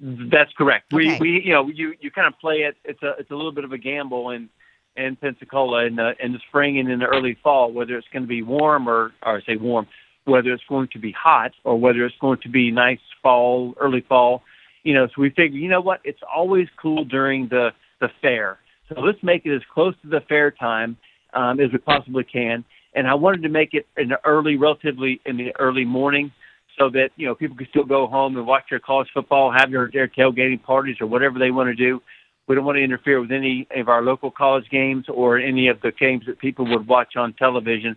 That's 0.00 0.52
correct. 0.56 0.92
Okay. 0.92 1.18
We 1.18 1.18
we 1.20 1.42
you 1.44 1.52
know 1.52 1.68
you 1.68 1.94
you 2.00 2.10
kind 2.10 2.26
of 2.26 2.38
play 2.40 2.56
it. 2.56 2.76
It's 2.84 3.02
a 3.02 3.14
it's 3.18 3.30
a 3.30 3.34
little 3.34 3.52
bit 3.52 3.64
of 3.64 3.72
a 3.72 3.78
gamble 3.78 4.30
in 4.30 4.48
in 4.96 5.16
Pensacola 5.16 5.84
in 5.84 5.96
the 5.96 6.12
in 6.22 6.32
the 6.32 6.38
spring 6.48 6.78
and 6.78 6.90
in 6.90 6.98
the 7.00 7.06
early 7.06 7.36
fall 7.42 7.72
whether 7.72 7.96
it's 7.96 8.08
going 8.12 8.22
to 8.22 8.28
be 8.28 8.42
warm 8.42 8.88
or 8.88 9.12
or 9.24 9.42
say 9.46 9.56
warm 9.56 9.86
whether 10.24 10.52
it's 10.52 10.64
going 10.68 10.88
to 10.92 10.98
be 10.98 11.12
hot 11.12 11.52
or 11.64 11.78
whether 11.78 12.04
it's 12.04 12.16
going 12.20 12.38
to 12.42 12.48
be 12.48 12.70
nice 12.70 12.98
fall 13.22 13.74
early 13.80 14.04
fall. 14.08 14.42
You 14.82 14.94
know, 14.94 15.06
so 15.08 15.20
we 15.20 15.30
figure 15.30 15.58
you 15.58 15.68
know 15.68 15.80
what 15.80 16.00
it's 16.04 16.22
always 16.34 16.68
cool 16.80 17.04
during 17.04 17.48
the 17.48 17.70
the 18.00 18.08
fair. 18.22 18.58
So 18.88 19.00
let's 19.00 19.22
make 19.22 19.44
it 19.44 19.54
as 19.54 19.62
close 19.72 19.94
to 20.02 20.08
the 20.08 20.20
fair 20.28 20.50
time 20.50 20.96
um, 21.34 21.60
as 21.60 21.72
we 21.72 21.78
possibly 21.78 22.24
can 22.24 22.64
and 22.96 23.06
I 23.06 23.14
wanted 23.14 23.42
to 23.42 23.50
make 23.50 23.74
it 23.74 23.86
in 23.96 24.08
the 24.08 24.18
early, 24.24 24.56
relatively 24.56 25.20
in 25.26 25.36
the 25.36 25.54
early 25.58 25.84
morning, 25.84 26.32
so 26.78 26.88
that 26.90 27.10
you 27.16 27.26
know 27.26 27.34
people 27.34 27.56
could 27.56 27.68
still 27.68 27.84
go 27.84 28.06
home 28.06 28.36
and 28.36 28.46
watch 28.46 28.64
their 28.70 28.80
college 28.80 29.08
football, 29.14 29.52
have 29.52 29.70
their, 29.70 29.88
their 29.92 30.08
tailgating 30.08 30.62
parties 30.62 30.96
or 31.00 31.06
whatever 31.06 31.38
they 31.38 31.50
want 31.50 31.68
to 31.68 31.74
do. 31.74 32.02
We 32.48 32.54
don't 32.54 32.64
want 32.64 32.76
to 32.76 32.82
interfere 32.82 33.20
with 33.20 33.32
any 33.32 33.68
of 33.76 33.88
our 33.88 34.02
local 34.02 34.30
college 34.30 34.68
games 34.70 35.04
or 35.08 35.38
any 35.38 35.68
of 35.68 35.80
the 35.82 35.92
games 35.92 36.24
that 36.26 36.38
people 36.38 36.66
would 36.68 36.86
watch 36.86 37.16
on 37.16 37.34
television. 37.34 37.96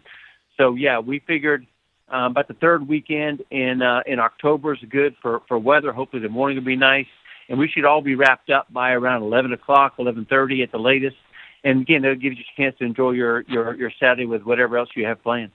So 0.58 0.75
yeah, 0.75 1.00
we 1.00 1.20
figured 1.20 1.65
um, 2.10 2.32
about 2.32 2.48
the 2.48 2.56
third 2.56 2.88
weekend 2.88 3.44
in 3.51 3.82
uh, 3.82 4.01
in 4.06 4.20
October 4.20 4.74
is 4.74 4.79
good 4.89 5.15
for 5.22 5.41
for 5.48 5.58
weather. 5.58 5.94
Hopefully 5.94 6.22
the 6.22 6.29
morning 6.29 6.58
will 6.58 6.65
be 6.65 6.75
nice, 6.75 7.08
and 7.48 7.58
we 7.58 7.70
should 7.70 7.86
all 7.86 8.01
be 8.01 8.15
wrapped 8.15 8.50
up 8.50 8.72
by 8.74 8.91
around 8.91 9.24
11 9.24 9.53
o'clock, 9.53 9.96
11:30 9.98 10.63
at 10.63 10.72
the 10.72 10.77
latest 10.77 11.15
and 11.63 11.82
again, 11.82 12.06
it 12.06 12.20
gives 12.20 12.38
you 12.38 12.44
a 12.58 12.62
chance 12.62 12.78
to 12.80 12.86
enjoy 12.86 13.12
your 13.12 13.42
your 13.42 13.75
your 13.75 13.92
Saturday 14.00 14.25
with 14.25 14.44
whatever 14.44 14.78
else 14.78 14.89
you 14.96 15.06
have 15.06 15.22
planned. 15.22 15.51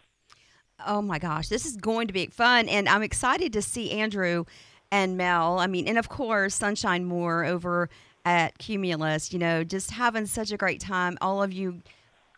Oh 0.86 1.00
my 1.00 1.18
gosh, 1.18 1.48
this 1.48 1.64
is 1.64 1.76
going 1.76 2.08
to 2.08 2.12
be 2.12 2.26
fun, 2.26 2.68
and 2.68 2.88
I'm 2.88 3.02
excited 3.02 3.52
to 3.52 3.62
see 3.62 3.90
Andrew 3.92 4.44
and 4.90 5.16
Mel. 5.16 5.58
I 5.58 5.66
mean, 5.66 5.88
and 5.88 5.98
of 5.98 6.08
course, 6.08 6.54
Sunshine 6.54 7.04
Moore 7.04 7.44
over 7.44 7.88
at 8.24 8.58
Cumulus. 8.58 9.32
You 9.32 9.38
know, 9.38 9.64
just 9.64 9.92
having 9.92 10.26
such 10.26 10.52
a 10.52 10.56
great 10.56 10.80
time. 10.80 11.16
All 11.20 11.42
of 11.42 11.52
you 11.52 11.82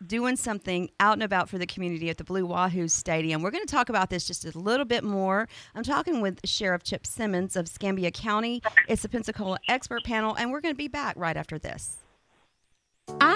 doing 0.05 0.35
something 0.35 0.89
out 0.99 1.13
and 1.13 1.23
about 1.23 1.49
for 1.49 1.57
the 1.57 1.65
community 1.65 2.09
at 2.09 2.17
the 2.17 2.23
Blue 2.23 2.45
Wahoo 2.45 2.87
Stadium. 2.87 3.41
We're 3.41 3.51
going 3.51 3.65
to 3.65 3.71
talk 3.71 3.89
about 3.89 4.09
this 4.09 4.27
just 4.27 4.45
a 4.45 4.57
little 4.57 4.85
bit 4.85 5.03
more. 5.03 5.47
I'm 5.73 5.83
talking 5.83 6.21
with 6.21 6.39
Sheriff 6.45 6.83
Chip 6.83 7.07
Simmons 7.07 7.55
of 7.55 7.65
Escambia 7.65 8.11
County. 8.11 8.61
It's 8.87 9.01
the 9.01 9.09
Pensacola 9.09 9.57
expert 9.67 10.03
panel, 10.03 10.35
and 10.35 10.51
we're 10.51 10.61
going 10.61 10.73
to 10.73 10.77
be 10.77 10.87
back 10.87 11.15
right 11.17 11.35
after 11.35 11.57
this. 11.57 11.97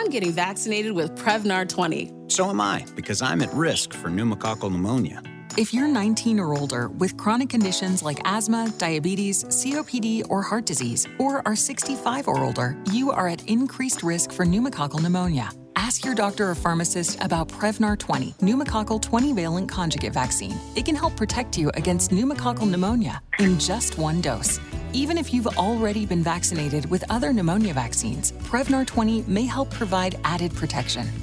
I'm 0.01 0.09
getting 0.09 0.31
vaccinated 0.31 0.93
with 0.93 1.15
Prevnar 1.15 1.67
20. 1.67 2.11
So 2.27 2.49
am 2.49 2.59
I, 2.59 2.85
because 2.95 3.21
I'm 3.21 3.41
at 3.41 3.53
risk 3.53 3.93
for 3.93 4.09
pneumococcal 4.09 4.71
pneumonia. 4.71 5.21
If 5.57 5.73
you're 5.73 5.87
19 5.87 6.39
or 6.39 6.57
older 6.57 6.87
with 6.87 7.17
chronic 7.17 7.49
conditions 7.49 8.01
like 8.01 8.19
asthma, 8.25 8.73
diabetes, 8.77 9.43
COPD, 9.43 10.23
or 10.29 10.41
heart 10.41 10.65
disease, 10.65 11.07
or 11.19 11.45
are 11.45 11.55
65 11.55 12.27
or 12.27 12.43
older, 12.43 12.77
you 12.91 13.11
are 13.11 13.27
at 13.27 13.47
increased 13.47 14.01
risk 14.01 14.31
for 14.31 14.45
pneumococcal 14.45 15.01
pneumonia. 15.01 15.49
Ask 15.75 16.05
your 16.05 16.15
doctor 16.15 16.49
or 16.49 16.55
pharmacist 16.55 17.21
about 17.21 17.49
Prevnar 17.49 17.97
20, 17.99 18.33
pneumococcal 18.39 19.01
20 19.01 19.33
valent 19.33 19.69
conjugate 19.69 20.13
vaccine. 20.13 20.57
It 20.75 20.85
can 20.85 20.95
help 20.95 21.15
protect 21.15 21.57
you 21.57 21.69
against 21.75 22.11
pneumococcal 22.11 22.69
pneumonia 22.69 23.21
in 23.39 23.59
just 23.59 23.97
one 23.97 24.21
dose. 24.21 24.59
Even 24.93 25.17
if 25.17 25.33
you've 25.33 25.47
already 25.57 26.05
been 26.05 26.21
vaccinated 26.21 26.89
with 26.89 27.09
other 27.09 27.31
pneumonia 27.31 27.73
vaccines, 27.73 28.33
Prevnar 28.43 28.85
20 28.85 29.23
may 29.25 29.45
help 29.45 29.71
provide 29.71 30.19
added 30.25 30.53
protection. 30.53 31.09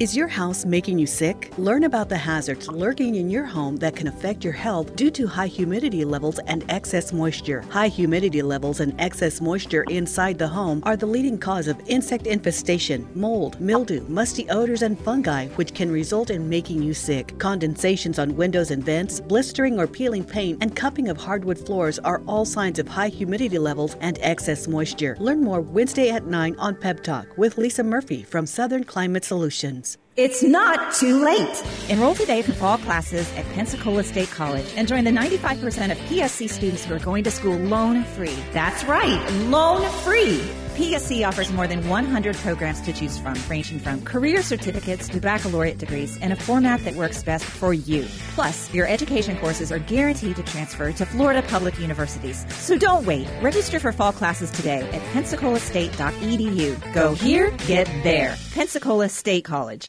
Is 0.00 0.16
your 0.16 0.28
house 0.28 0.64
making 0.64 0.98
you 0.98 1.06
sick? 1.06 1.52
Learn 1.58 1.84
about 1.84 2.08
the 2.08 2.16
hazards 2.16 2.68
lurking 2.68 3.16
in 3.16 3.28
your 3.28 3.44
home 3.44 3.76
that 3.80 3.94
can 3.94 4.06
affect 4.08 4.42
your 4.42 4.54
health 4.54 4.96
due 4.96 5.10
to 5.10 5.26
high 5.26 5.46
humidity 5.46 6.06
levels 6.06 6.38
and 6.38 6.64
excess 6.70 7.12
moisture. 7.12 7.60
High 7.68 7.88
humidity 7.88 8.40
levels 8.40 8.80
and 8.80 8.98
excess 8.98 9.42
moisture 9.42 9.82
inside 9.90 10.38
the 10.38 10.48
home 10.48 10.82
are 10.86 10.96
the 10.96 11.04
leading 11.04 11.36
cause 11.36 11.68
of 11.68 11.78
insect 11.86 12.26
infestation, 12.26 13.06
mold, 13.14 13.60
mildew, 13.60 14.00
musty 14.08 14.48
odors, 14.48 14.80
and 14.80 14.98
fungi, 14.98 15.48
which 15.56 15.74
can 15.74 15.92
result 15.92 16.30
in 16.30 16.48
making 16.48 16.82
you 16.82 16.94
sick. 16.94 17.38
Condensations 17.38 18.18
on 18.18 18.34
windows 18.34 18.70
and 18.70 18.82
vents, 18.82 19.20
blistering 19.20 19.78
or 19.78 19.86
peeling 19.86 20.24
paint, 20.24 20.62
and 20.62 20.74
cupping 20.74 21.10
of 21.10 21.18
hardwood 21.18 21.58
floors 21.58 21.98
are 21.98 22.22
all 22.26 22.46
signs 22.46 22.78
of 22.78 22.88
high 22.88 23.08
humidity 23.08 23.58
levels 23.58 23.96
and 24.00 24.18
excess 24.22 24.66
moisture. 24.66 25.14
Learn 25.20 25.42
more 25.42 25.60
Wednesday 25.60 26.08
at 26.08 26.24
9 26.24 26.56
on 26.58 26.74
Pep 26.74 27.02
Talk 27.02 27.36
with 27.36 27.58
Lisa 27.58 27.84
Murphy 27.84 28.22
from 28.22 28.46
Southern 28.46 28.84
Climate 28.84 29.26
Solutions. 29.26 29.89
It's 30.16 30.42
not 30.42 30.92
too 30.94 31.24
late. 31.24 31.62
Enroll 31.88 32.16
today 32.16 32.42
for 32.42 32.52
fall 32.52 32.78
classes 32.78 33.32
at 33.36 33.44
Pensacola 33.52 34.02
State 34.02 34.28
College 34.30 34.66
and 34.76 34.88
join 34.88 35.04
the 35.04 35.12
95% 35.12 35.92
of 35.92 35.98
PSC 35.98 36.50
students 36.50 36.84
who 36.84 36.94
are 36.94 36.98
going 36.98 37.22
to 37.24 37.30
school 37.30 37.56
loan 37.56 38.02
free. 38.02 38.36
That's 38.52 38.82
right, 38.84 39.32
loan 39.48 39.88
free. 40.00 40.42
PSC 40.74 41.26
offers 41.26 41.52
more 41.52 41.68
than 41.68 41.88
100 41.88 42.34
programs 42.36 42.80
to 42.80 42.92
choose 42.92 43.18
from, 43.18 43.36
ranging 43.48 43.78
from 43.78 44.02
career 44.02 44.42
certificates 44.42 45.08
to 45.10 45.20
baccalaureate 45.20 45.78
degrees 45.78 46.16
in 46.16 46.32
a 46.32 46.36
format 46.36 46.82
that 46.84 46.94
works 46.96 47.22
best 47.22 47.44
for 47.44 47.72
you. 47.72 48.04
Plus, 48.34 48.72
your 48.74 48.88
education 48.88 49.36
courses 49.38 49.70
are 49.70 49.78
guaranteed 49.78 50.36
to 50.36 50.42
transfer 50.42 50.90
to 50.90 51.06
Florida 51.06 51.42
public 51.42 51.78
universities. 51.78 52.44
So 52.56 52.76
don't 52.76 53.06
wait. 53.06 53.28
Register 53.42 53.78
for 53.78 53.92
fall 53.92 54.12
classes 54.12 54.50
today 54.50 54.80
at 54.90 55.02
pensacolaState.edu. 55.12 56.94
Go 56.94 57.14
here, 57.14 57.50
get 57.66 57.86
there. 58.02 58.36
Pensacola 58.54 59.08
State 59.08 59.44
College. 59.44 59.88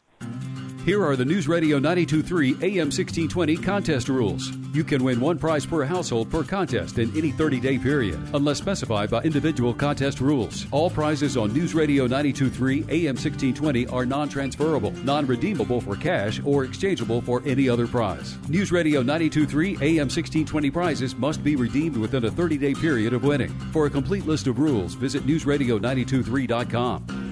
Here 0.84 1.04
are 1.04 1.14
the 1.14 1.24
News 1.24 1.46
Radio 1.46 1.78
923 1.78 2.54
AM 2.54 2.90
1620 2.90 3.56
contest 3.58 4.08
rules. 4.08 4.50
You 4.74 4.82
can 4.82 5.04
win 5.04 5.20
one 5.20 5.38
prize 5.38 5.64
per 5.64 5.84
household 5.84 6.28
per 6.28 6.42
contest 6.42 6.98
in 6.98 7.16
any 7.16 7.30
30 7.30 7.60
day 7.60 7.78
period, 7.78 8.18
unless 8.34 8.58
specified 8.58 9.08
by 9.08 9.22
individual 9.22 9.72
contest 9.72 10.20
rules. 10.20 10.66
All 10.72 10.90
prizes 10.90 11.36
on 11.36 11.52
News 11.52 11.72
Radio 11.72 12.08
923 12.08 12.78
AM 12.88 13.14
1620 13.14 13.86
are 13.86 14.04
non 14.04 14.28
transferable, 14.28 14.90
non 15.04 15.24
redeemable 15.24 15.80
for 15.80 15.94
cash, 15.94 16.40
or 16.44 16.64
exchangeable 16.64 17.20
for 17.20 17.44
any 17.46 17.68
other 17.68 17.86
prize. 17.86 18.36
News 18.48 18.72
Radio 18.72 19.02
923 19.02 19.74
AM 19.74 20.08
1620 20.08 20.70
prizes 20.72 21.14
must 21.14 21.44
be 21.44 21.54
redeemed 21.54 21.96
within 21.96 22.24
a 22.24 22.30
30 22.30 22.58
day 22.58 22.74
period 22.74 23.12
of 23.12 23.22
winning. 23.22 23.50
For 23.72 23.86
a 23.86 23.90
complete 23.90 24.26
list 24.26 24.48
of 24.48 24.58
rules, 24.58 24.94
visit 24.94 25.24
NewsRadio923.com. 25.28 27.31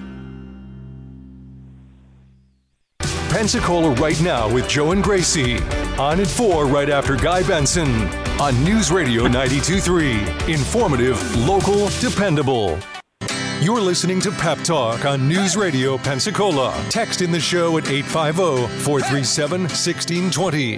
Pensacola 3.31 3.91
right 3.91 4.21
now 4.21 4.53
with 4.53 4.67
Joe 4.67 4.91
and 4.91 5.01
Gracie. 5.01 5.57
On 5.97 6.19
at 6.19 6.27
4 6.27 6.65
right 6.65 6.89
after 6.89 7.15
Guy 7.15 7.41
Benson. 7.47 7.89
On 8.41 8.61
News 8.61 8.91
Radio 8.91 9.23
923. 9.23 10.53
Informative, 10.53 11.35
local, 11.47 11.87
dependable. 12.01 12.77
You're 13.61 13.79
listening 13.79 14.19
to 14.21 14.31
Pep 14.31 14.57
Talk 14.65 15.05
on 15.05 15.29
News 15.29 15.55
Radio 15.55 15.97
Pensacola. 15.97 16.73
Text 16.89 17.21
in 17.21 17.31
the 17.31 17.39
show 17.39 17.77
at 17.77 17.87
850 17.89 18.67
437 18.83 19.61
1620. 19.61 20.77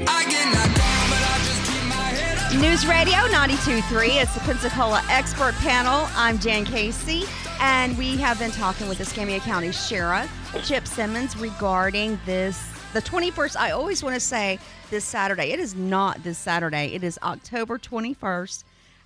News 2.62 2.86
Radio 2.86 3.16
92.3. 3.16 4.22
It's 4.22 4.34
the 4.36 4.42
Pensacola 4.42 5.02
Expert 5.10 5.56
Panel. 5.56 6.08
I'm 6.16 6.38
Jan 6.38 6.66
Casey, 6.66 7.24
and 7.60 7.98
we 7.98 8.16
have 8.18 8.38
been 8.38 8.52
talking 8.52 8.88
with 8.88 9.00
the 9.00 9.06
Escambia 9.06 9.40
County 9.40 9.72
Sheriff, 9.72 10.30
Chip 10.62 10.88
Simmons, 10.88 11.36
regarding 11.36 12.20
this, 12.26 12.62
the 12.94 13.02
21st. 13.02 13.58
I 13.58 13.72
always 13.72 14.04
want 14.04 14.14
to 14.16 14.20
say 14.20 14.60
this 14.90 15.04
Saturday. 15.04 15.52
It 15.52 15.60
is 15.60 15.76
not 15.76 16.24
this 16.24 16.38
Saturday. 16.38 16.94
It 16.94 17.04
is 17.04 17.20
October 17.24 17.78
21st 17.78 18.64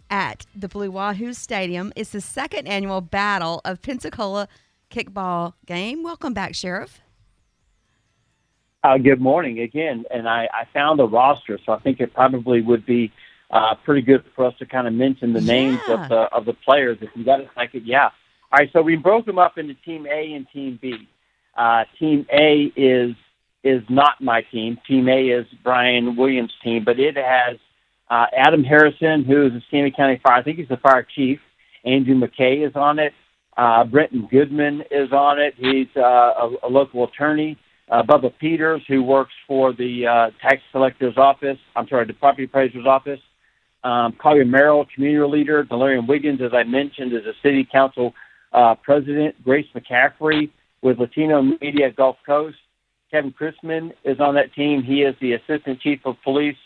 at 0.09 0.45
the 0.55 0.67
Blue 0.67 0.91
Wahoo 0.91 1.33
Stadium. 1.33 1.93
It's 1.95 2.11
the 2.11 2.21
second 2.21 2.67
annual 2.67 3.01
Battle 3.01 3.61
of 3.65 3.81
Pensacola 3.81 4.47
kickball 4.91 5.53
game. 5.65 6.03
Welcome 6.03 6.33
back, 6.33 6.53
Sheriff. 6.53 7.01
Uh, 8.83 8.97
good 8.97 9.19
morning 9.21 9.59
again. 9.59 10.05
And 10.11 10.29
I, 10.29 10.47
I 10.53 10.65
found 10.73 10.99
a 10.99 11.05
roster, 11.05 11.59
so 11.65 11.71
I 11.73 11.79
think 11.79 11.99
it 11.99 12.13
probably 12.13 12.61
would 12.61 12.85
be– 12.85 13.11
uh, 13.49 13.75
pretty 13.75 14.01
good 14.01 14.23
for 14.35 14.45
us 14.45 14.53
to 14.59 14.65
kind 14.65 14.87
of 14.87 14.93
mention 14.93 15.33
the 15.33 15.41
names 15.41 15.79
Yeah. 15.87 16.03
of 16.03 16.09
the 16.09 16.19
of 16.33 16.45
the 16.45 16.53
players. 16.53 16.97
If 17.01 17.09
you 17.15 17.23
got 17.23 17.39
a 17.39 17.49
second, 17.55 17.85
yeah. 17.85 18.09
All 18.51 18.59
right, 18.59 18.69
so 18.71 18.81
we 18.81 18.95
broke 18.95 19.25
them 19.25 19.39
up 19.39 19.57
into 19.57 19.73
Team 19.73 20.05
A 20.05 20.33
and 20.33 20.47
Team 20.51 20.79
B. 20.81 21.07
Uh, 21.57 21.83
team 21.99 22.25
A 22.31 22.71
is 22.75 23.15
is 23.63 23.81
not 23.89 24.21
my 24.21 24.41
team. 24.43 24.77
Team 24.87 25.09
A 25.09 25.29
is 25.29 25.45
Brian 25.63 26.15
Williams' 26.15 26.53
team, 26.63 26.83
but 26.85 26.99
it 26.99 27.17
has 27.17 27.57
uh, 28.09 28.25
Adam 28.35 28.63
Harrison, 28.63 29.25
who 29.25 29.47
is 29.47 29.53
a 29.53 29.57
Escambia 29.57 29.91
County 29.91 30.21
Fire. 30.23 30.37
I 30.37 30.43
think 30.43 30.57
he's 30.57 30.67
the 30.69 30.77
fire 30.77 31.05
chief. 31.15 31.39
Andrew 31.83 32.15
McKay 32.15 32.65
is 32.67 32.73
on 32.75 32.99
it. 32.99 33.13
Uh, 33.57 33.83
Brenton 33.83 34.27
Goodman 34.29 34.83
is 34.91 35.11
on 35.11 35.39
it. 35.39 35.55
He's 35.57 35.87
uh, 35.97 36.01
a, 36.01 36.55
a 36.63 36.69
local 36.69 37.05
attorney. 37.05 37.57
Uh, 37.89 38.03
Bubba 38.03 38.31
Peters, 38.37 38.81
who 38.87 39.01
works 39.01 39.31
for 39.47 39.73
the 39.73 40.05
uh, 40.05 40.29
tax 40.41 40.61
collector's 40.71 41.17
office. 41.17 41.57
I'm 41.75 41.87
sorry, 41.87 42.05
the 42.05 42.13
property 42.13 42.43
appraiser's 42.43 42.85
office. 42.85 43.19
Um, 43.83 44.13
Collier 44.21 44.45
Merrill, 44.45 44.85
community 44.93 45.37
leader. 45.37 45.63
Delarian 45.63 46.07
Wiggins, 46.07 46.41
as 46.41 46.51
I 46.53 46.63
mentioned, 46.63 47.13
is 47.13 47.25
a 47.25 47.33
city 47.41 47.67
council 47.69 48.13
uh, 48.51 48.75
president. 48.83 49.41
Grace 49.43 49.65
McCaffrey 49.73 50.49
with 50.81 50.99
Latino 50.99 51.41
Media 51.41 51.91
Gulf 51.91 52.17
Coast. 52.25 52.57
Kevin 53.11 53.33
Chrisman 53.33 53.93
is 54.03 54.19
on 54.19 54.35
that 54.35 54.53
team. 54.53 54.83
He 54.83 55.03
is 55.03 55.15
the 55.21 55.33
assistant 55.33 55.79
chief 55.79 55.99
of 56.05 56.15
police. 56.23 56.57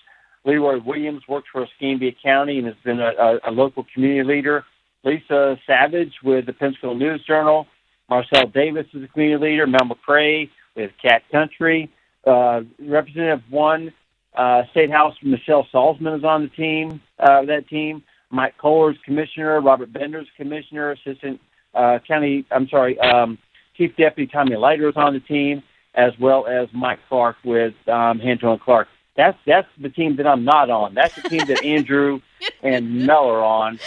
Leroy 0.44 0.80
Williams 0.84 1.22
works 1.28 1.48
for 1.52 1.64
Escambia 1.64 2.12
County 2.24 2.58
and 2.58 2.68
has 2.68 2.76
been 2.84 3.00
a, 3.00 3.12
a, 3.12 3.50
a 3.50 3.52
local 3.52 3.86
community 3.94 4.28
leader. 4.28 4.66
Lisa 5.04 5.58
Savage 5.68 6.14
with 6.24 6.46
the 6.46 6.54
Pensacola 6.54 6.96
News 6.96 7.24
Journal. 7.26 7.68
Marcel 8.10 8.48
Davis 8.48 8.86
is 8.94 9.04
a 9.04 9.08
community 9.08 9.52
leader. 9.52 9.68
Mel 9.68 9.82
McCrae 9.82 10.50
with 10.76 10.92
Cat 11.02 11.24
Country. 11.32 11.90
Uh, 12.26 12.62
Representative 12.80 13.42
one, 13.50 13.92
uh, 14.36 14.64
State 14.72 14.92
House 14.92 15.16
Michelle 15.24 15.68
Salzman 15.74 16.18
is 16.18 16.24
on 16.24 16.44
the 16.44 16.50
team. 16.50 17.02
Uh, 17.20 17.46
that 17.46 17.68
team. 17.68 18.04
Mike 18.30 18.56
Kohler's 18.58 18.98
commissioner. 19.04 19.60
Robert 19.62 19.92
Bender's 19.92 20.28
commissioner. 20.38 20.92
Assistant 20.92 21.40
uh, 21.74 22.00
county. 22.08 22.46
I'm 22.52 22.68
sorry. 22.70 23.00
Um, 23.00 23.38
Chief 23.76 23.96
Deputy 23.96 24.32
Tommy 24.32 24.56
Leiter 24.56 24.90
is 24.90 24.96
on 24.98 25.14
the 25.14 25.20
team, 25.20 25.64
as 25.96 26.14
well 26.20 26.46
as 26.48 26.68
Mike 26.74 27.00
Clark 27.10 27.38
with 27.44 27.74
um, 27.88 28.20
Hanjo 28.20 28.46
and 28.52 28.62
Clark. 28.62 28.88
That's 29.18 29.38
that's 29.46 29.68
the 29.80 29.90
team 29.90 30.16
that 30.18 30.28
I'm 30.28 30.44
not 30.46 30.70
on. 30.70 30.94
That's 30.94 31.16
the 31.16 31.28
team 31.30 31.46
that 31.48 31.64
Andrew 31.66 32.22
and 32.64 33.06
Mel 33.06 33.26
are 33.28 33.44
on. 33.44 33.80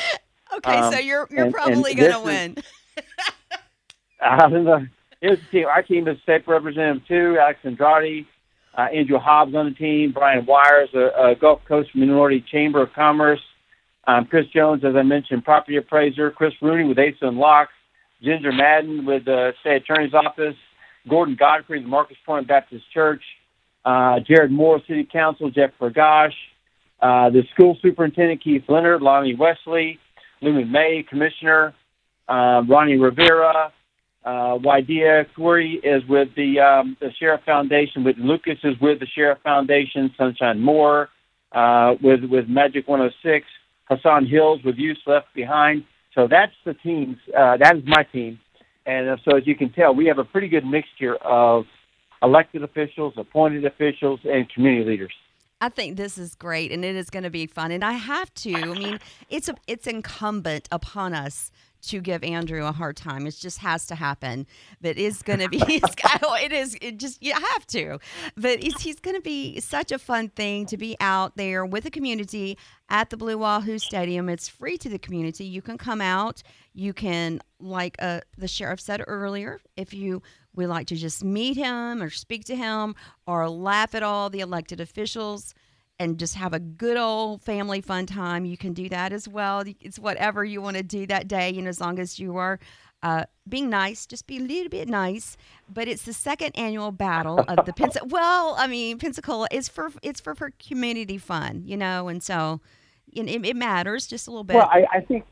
Okay, 0.57 0.77
Um, 0.77 0.93
so 0.93 0.99
you're 0.99 1.27
you're 1.31 1.45
and- 1.47 1.55
probably 1.55 1.95
going 1.95 2.13
to 2.13 2.19
is- 2.19 2.25
win. 2.25 2.57
Uh, 4.21 4.49
the, 4.49 4.89
here's 5.21 5.39
the 5.39 5.45
team. 5.51 5.67
Our 5.67 5.83
team 5.83 6.09
is 6.09 6.17
State 6.23 6.49
Representative 6.49 7.07
two, 7.07 7.37
Alex 7.39 7.59
Andrade, 7.63 8.25
uh, 8.79 8.83
Andrew 8.83 9.19
Hobbs 9.19 9.55
on 9.55 9.67
the 9.67 9.75
team, 9.75 10.13
Brian 10.13 10.47
Wires, 10.47 10.89
a, 10.95 11.11
a 11.33 11.35
Gulf 11.35 11.61
Coast 11.69 11.91
Minority 11.95 12.43
Chamber 12.51 12.81
of 12.81 12.93
Commerce, 12.95 13.41
um, 14.07 14.25
Chris 14.25 14.47
Jones, 14.47 14.83
as 14.83 14.97
I 14.97 15.03
mentioned, 15.03 15.45
property 15.45 15.77
appraiser, 15.77 16.31
Chris 16.31 16.55
Rooney 16.63 16.89
with 16.89 16.99
Ace 16.99 17.17
and 17.21 17.37
Locks, 17.37 17.74
Ginger 18.25 18.53
Madden 18.53 19.05
with 19.05 19.25
the 19.27 19.53
State 19.61 19.83
Attorney's 19.83 20.15
Office, 20.15 20.57
Gordon 21.09 21.37
Godfrey, 21.39 21.83
the 21.83 21.89
Marcus 21.89 22.17
Pointe 22.25 22.49
Baptist 22.49 22.85
Church, 22.93 23.23
uh, 23.85 24.21
Jared 24.27 24.51
Moore, 24.51 24.81
City 24.89 25.07
Council, 25.11 25.51
Jeff 25.51 25.71
Bergosh, 25.81 26.33
uh, 27.01 27.31
the 27.31 27.43
school 27.55 27.77
superintendent, 27.83 28.43
Keith 28.43 28.63
Leonard, 28.69 29.03
Lonnie 29.03 29.35
Wesley, 29.35 29.99
Lumon 30.43 30.71
May, 30.71 31.05
Commissioner, 31.09 31.75
uh, 32.29 32.63
Ronnie 32.67 32.97
Rivera, 32.97 33.73
uh, 34.25 34.57
Waidia 34.59 35.27
Corey 35.37 35.81
is 35.85 36.03
with 36.09 36.29
the 36.35 36.59
um, 36.59 36.97
the 37.01 37.11
Sheriff 37.19 37.43
Foundation. 37.45 38.05
With 38.05 38.17
Lucas 38.17 38.59
is 38.65 38.75
with 38.81 39.01
the 39.01 39.07
Sheriff 39.15 39.39
Foundation. 39.43 40.11
Sunshine 40.17 40.61
Moore 40.61 41.11
uh, 41.53 41.95
with 42.03 42.25
with 42.25 42.49
Magic 42.49 42.89
106. 42.89 43.47
Hassan 43.85 44.27
Hills 44.27 44.61
with 44.65 44.77
Youth 44.77 44.97
Left 45.07 45.27
Behind. 45.35 45.85
So 46.15 46.29
that's 46.29 46.53
the 46.65 46.75
teams. 46.75 47.17
Uh, 47.37 47.57
that 47.57 47.77
is 47.77 47.83
my 47.87 48.05
team. 48.05 48.39
And 48.87 49.09
uh, 49.09 49.17
so 49.25 49.37
as 49.37 49.47
you 49.47 49.57
can 49.57 49.73
tell, 49.73 49.95
we 49.95 50.07
have 50.07 50.19
a 50.19 50.25
pretty 50.25 50.49
good 50.49 50.65
mixture 50.65 51.17
of 51.17 51.65
elected 52.23 52.63
officials, 52.63 53.15
appointed 53.17 53.65
officials, 53.65 54.21
and 54.25 54.49
community 54.53 54.89
leaders. 54.91 55.13
I 55.61 55.69
think 55.71 55.97
this 55.97 56.19
is 56.19 56.35
great, 56.35 56.73
and 56.73 56.85
it 56.85 56.95
is 56.95 57.09
going 57.09 57.23
to 57.23 57.31
be 57.31 57.47
fun. 57.47 57.71
And 57.71 57.85
I 57.85 57.93
have 57.93 58.33
to. 58.35 58.55
I 58.55 58.79
mean, 58.79 58.99
it's 59.31 59.49
a, 59.49 59.55
it's 59.67 59.87
incumbent 59.87 60.69
upon 60.71 61.15
us 61.15 61.51
to 61.89 62.01
give 62.01 62.23
Andrew 62.25 62.65
a 62.65 62.73
hard 62.73 62.97
time. 62.97 63.27
It 63.27 63.37
just 63.37 63.59
has 63.59 63.87
to 63.87 63.95
happen. 63.95 64.47
But 64.81 64.99
it's 64.99 65.23
going 65.23 65.41
to 65.41 65.49
be, 65.49 65.59
it's, 65.69 65.95
it 66.43 66.53
is, 66.53 66.77
it 66.81 66.99
just, 66.99 67.23
you 67.23 67.33
have 67.33 67.67
to. 67.69 67.99
But 68.37 68.63
he's 68.63 69.01
going 69.01 69.17
to 69.17 69.23
be 69.23 69.61
such 69.61 69.93
a 69.93 69.99
fun 69.99 70.29
thing 70.29 70.67
to 70.67 70.77
be 70.77 70.97
out 71.01 71.37
there 71.37 71.65
with 71.65 71.85
the 71.85 71.91
community 71.91 72.59
at 72.89 73.11
the 73.11 73.17
Blue 73.17 73.39
Wahoo 73.39 73.79
Stadium. 73.79 74.29
It's 74.29 74.49
free 74.49 74.77
to 74.79 74.89
the 74.89 74.99
community. 74.99 75.45
You 75.45 75.63
can 75.63 75.79
come 75.79 76.01
out. 76.01 76.43
You 76.75 76.93
can, 76.93 77.41
like 77.61 77.97
uh, 78.01 78.21
the 78.37 78.49
sheriff 78.49 78.81
said 78.81 79.03
earlier, 79.07 79.61
if 79.77 79.95
you 79.95 80.23
would 80.55 80.69
like 80.69 80.87
to 80.89 80.97
just 80.97 81.25
meet 81.25 81.57
him 81.57 82.03
or 82.03 82.11
speak 82.11 82.45
to 82.45 82.57
him 82.57 82.95
or 83.27 83.49
laugh 83.49 83.95
at 83.95 84.03
all 84.03 84.31
the 84.31 84.41
elected 84.41 84.81
officials 84.81 85.55
and 85.99 86.19
just 86.19 86.35
have 86.35 86.53
a 86.53 86.59
good 86.59 86.97
old 86.97 87.43
family 87.43 87.81
fun 87.81 88.07
time. 88.07 88.45
You 88.45 88.57
can 88.57 88.73
do 88.73 88.89
that 88.89 89.13
as 89.13 89.29
well. 89.29 89.65
It's 89.81 89.99
whatever 89.99 90.45
you 90.45 90.61
want 90.61 90.77
to 90.77 90.83
do 90.83 91.07
that 91.07 91.29
day, 91.29 91.51
you 91.51 91.63
know, 91.63 91.69
as 91.69 91.81
long 91.81 91.99
as 91.99 92.19
you 92.19 92.37
are 92.37 92.59
uh, 93.03 93.25
being 93.49 93.69
nice, 93.69 94.07
just 94.07 94.27
be 94.27 94.39
a 94.39 94.41
little 94.41 94.71
bit 94.71 94.89
nice. 94.89 95.37
But 95.73 95.89
it's 95.89 96.03
the 96.03 96.13
second 96.13 96.53
annual 96.57 96.91
battle 96.91 97.45
of 97.47 97.67
the 97.67 97.73
Pensacola. 97.77 98.11
Well, 98.11 98.55
I 98.59 98.67
mean, 98.67 98.99
Pensacola 98.99 99.47
is 99.53 99.69
for 99.69 99.93
it's 100.03 100.21
for, 100.21 100.35
for 100.35 100.51
community 100.59 101.19
fun, 101.19 101.63
you 101.65 101.77
know, 101.77 102.09
and 102.09 102.23
so 102.23 102.61
it, 103.13 103.29
it 103.29 103.57
matters 103.57 104.07
just 104.07 104.27
a 104.27 104.31
little 104.31 104.45
bit. 104.45 104.55
Well, 104.57 104.71
I, 104.73 104.87
I 104.93 105.01
think, 105.01 105.25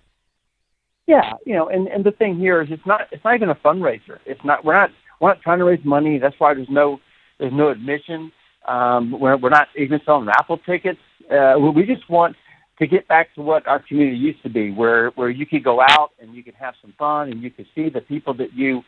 yeah, 1.07 1.33
you 1.45 1.54
know, 1.54 1.69
and 1.69 1.88
and 1.88 2.04
the 2.04 2.12
thing 2.12 2.38
here 2.38 2.62
is 2.62 2.69
it's 2.71 2.87
not 2.87 3.02
it's 3.11 3.25
not 3.25 3.35
even 3.35 3.49
a 3.49 3.54
fundraiser. 3.57 4.19
It's 4.26 4.45
not 4.45 4.64
we're 4.64 4.75
not 4.75 4.90
we're 5.21 5.31
not 5.31 5.40
trying 5.40 5.59
to 5.59 5.64
raise 5.64 5.85
money. 5.85 6.19
That's 6.19 6.37
why 6.38 6.54
there's 6.54 6.71
no 6.71 7.00
there's 7.38 7.52
no 7.52 7.71
admission 7.71 8.31
um, 8.66 9.19
we're, 9.19 9.37
we're 9.37 9.50
not 9.50 9.69
even 9.76 10.00
selling 10.04 10.26
raffle 10.26 10.59
tickets. 10.59 11.00
Uh, 11.31 11.54
we 11.59 11.85
just 11.85 12.09
want 12.09 12.37
to 12.78 12.87
get 12.87 13.07
back 13.09 13.35
to 13.35 13.42
what 13.42 13.66
our 13.66 13.81
community 13.81 14.16
used 14.16 14.42
to 14.42 14.50
be, 14.50 14.71
where 14.71 15.11
where 15.11 15.31
you 15.31 15.47
could 15.47 15.64
go 15.64 15.81
out 15.81 16.11
and 16.21 16.35
you 16.35 16.42
could 16.42 16.54
have 16.54 16.75
some 16.81 16.92
fun 16.99 17.31
and 17.31 17.42
you 17.42 17.50
could 17.50 17.66
see 17.75 17.88
the 17.88 18.00
people 18.00 18.35
that 18.35 18.52
you, 18.54 18.83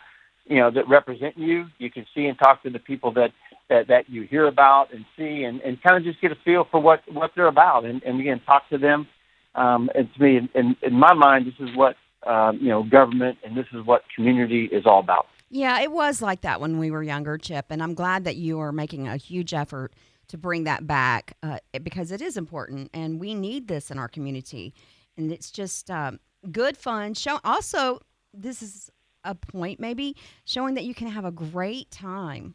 you 0.46 0.56
know, 0.56 0.70
that 0.70 0.88
represent 0.88 1.36
you. 1.38 1.66
You 1.78 1.90
can 1.90 2.06
see 2.14 2.26
and 2.26 2.38
talk 2.38 2.62
to 2.64 2.70
the 2.70 2.78
people 2.78 3.12
that 3.14 3.30
that, 3.68 3.88
that 3.88 4.10
you 4.10 4.22
hear 4.22 4.46
about 4.46 4.92
and 4.92 5.04
see, 5.16 5.44
and, 5.44 5.60
and 5.62 5.82
kind 5.82 5.96
of 5.96 6.04
just 6.04 6.20
get 6.20 6.32
a 6.32 6.36
feel 6.44 6.66
for 6.70 6.80
what 6.80 7.00
what 7.12 7.30
they're 7.34 7.46
about, 7.46 7.84
and, 7.84 8.02
and 8.02 8.20
again 8.20 8.40
talk 8.44 8.68
to 8.70 8.78
them. 8.78 9.06
Um, 9.54 9.88
and 9.94 10.12
to 10.12 10.22
me, 10.22 10.48
in, 10.54 10.76
in 10.82 10.94
my 10.94 11.14
mind, 11.14 11.46
this 11.46 11.68
is 11.68 11.74
what 11.76 11.96
um, 12.26 12.58
you 12.60 12.68
know 12.68 12.82
government 12.82 13.38
and 13.44 13.56
this 13.56 13.66
is 13.72 13.84
what 13.84 14.02
community 14.14 14.68
is 14.72 14.84
all 14.86 15.00
about. 15.00 15.26
Yeah, 15.50 15.80
it 15.80 15.92
was 15.92 16.20
like 16.20 16.40
that 16.40 16.60
when 16.60 16.78
we 16.78 16.90
were 16.90 17.02
younger, 17.02 17.38
Chip, 17.38 17.66
and 17.70 17.82
I'm 17.82 17.94
glad 17.94 18.24
that 18.24 18.36
you 18.36 18.58
are 18.60 18.72
making 18.72 19.06
a 19.06 19.16
huge 19.16 19.54
effort 19.54 19.94
to 20.28 20.38
bring 20.38 20.64
that 20.64 20.87
back 20.87 21.37
uh, 21.42 21.59
because 21.83 22.11
it 22.11 22.20
is 22.20 22.37
important, 22.37 22.90
and 22.94 23.20
we 23.20 23.35
need 23.35 23.68
this 23.68 23.90
in 23.90 23.98
our 23.98 24.09
community. 24.09 24.74
And 25.16 25.30
it's 25.30 25.50
just 25.50 25.90
um, 25.90 26.18
good 26.50 26.76
fun. 26.76 27.14
Show 27.14 27.38
also, 27.44 28.00
this 28.33 28.62
is 28.62 28.90
a 29.22 29.35
point 29.35 29.80
maybe 29.80 30.16
showing 30.44 30.74
that 30.74 30.85
you 30.85 30.94
can 30.94 31.09
have 31.09 31.24
a 31.24 31.30
great 31.30 31.90
time, 31.90 32.54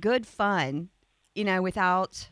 good 0.00 0.26
fun, 0.26 0.88
you 1.34 1.44
know, 1.44 1.60
without 1.60 2.28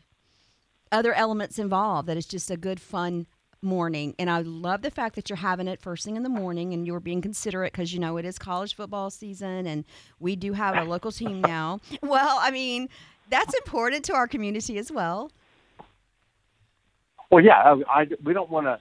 other 0.91 1.13
elements 1.13 1.59
involved. 1.59 2.07
That 2.07 2.17
it's 2.17 2.27
just 2.27 2.49
a 2.49 2.57
good 2.57 2.79
fun 2.79 3.27
morning. 3.61 4.15
And 4.19 4.29
I 4.29 4.41
love 4.41 4.81
the 4.81 4.91
fact 4.91 5.15
that 5.15 5.29
you're 5.29 5.37
having 5.37 5.67
it 5.67 5.81
first 5.81 6.05
thing 6.05 6.15
in 6.15 6.23
the 6.23 6.29
morning 6.29 6.73
and 6.73 6.85
you're 6.85 6.99
being 6.99 7.21
considerate 7.21 7.73
because 7.73 7.93
you 7.93 7.99
know 7.99 8.17
it 8.17 8.25
is 8.25 8.37
college 8.37 8.75
football 8.75 9.09
season 9.09 9.67
and 9.67 9.85
we 10.19 10.35
do 10.35 10.53
have 10.53 10.75
a 10.75 10.83
local 10.83 11.11
team 11.11 11.41
now. 11.41 11.79
Well, 12.01 12.37
I 12.39 12.51
mean, 12.51 12.89
that's 13.29 13.53
important 13.53 14.05
to 14.05 14.13
our 14.13 14.27
community 14.27 14.77
as 14.77 14.91
well. 14.91 15.31
Well, 17.29 17.43
yeah, 17.43 17.57
I, 17.57 18.01
I 18.01 18.07
we 18.23 18.33
don't 18.33 18.49
want 18.49 18.67
to, 18.67 18.79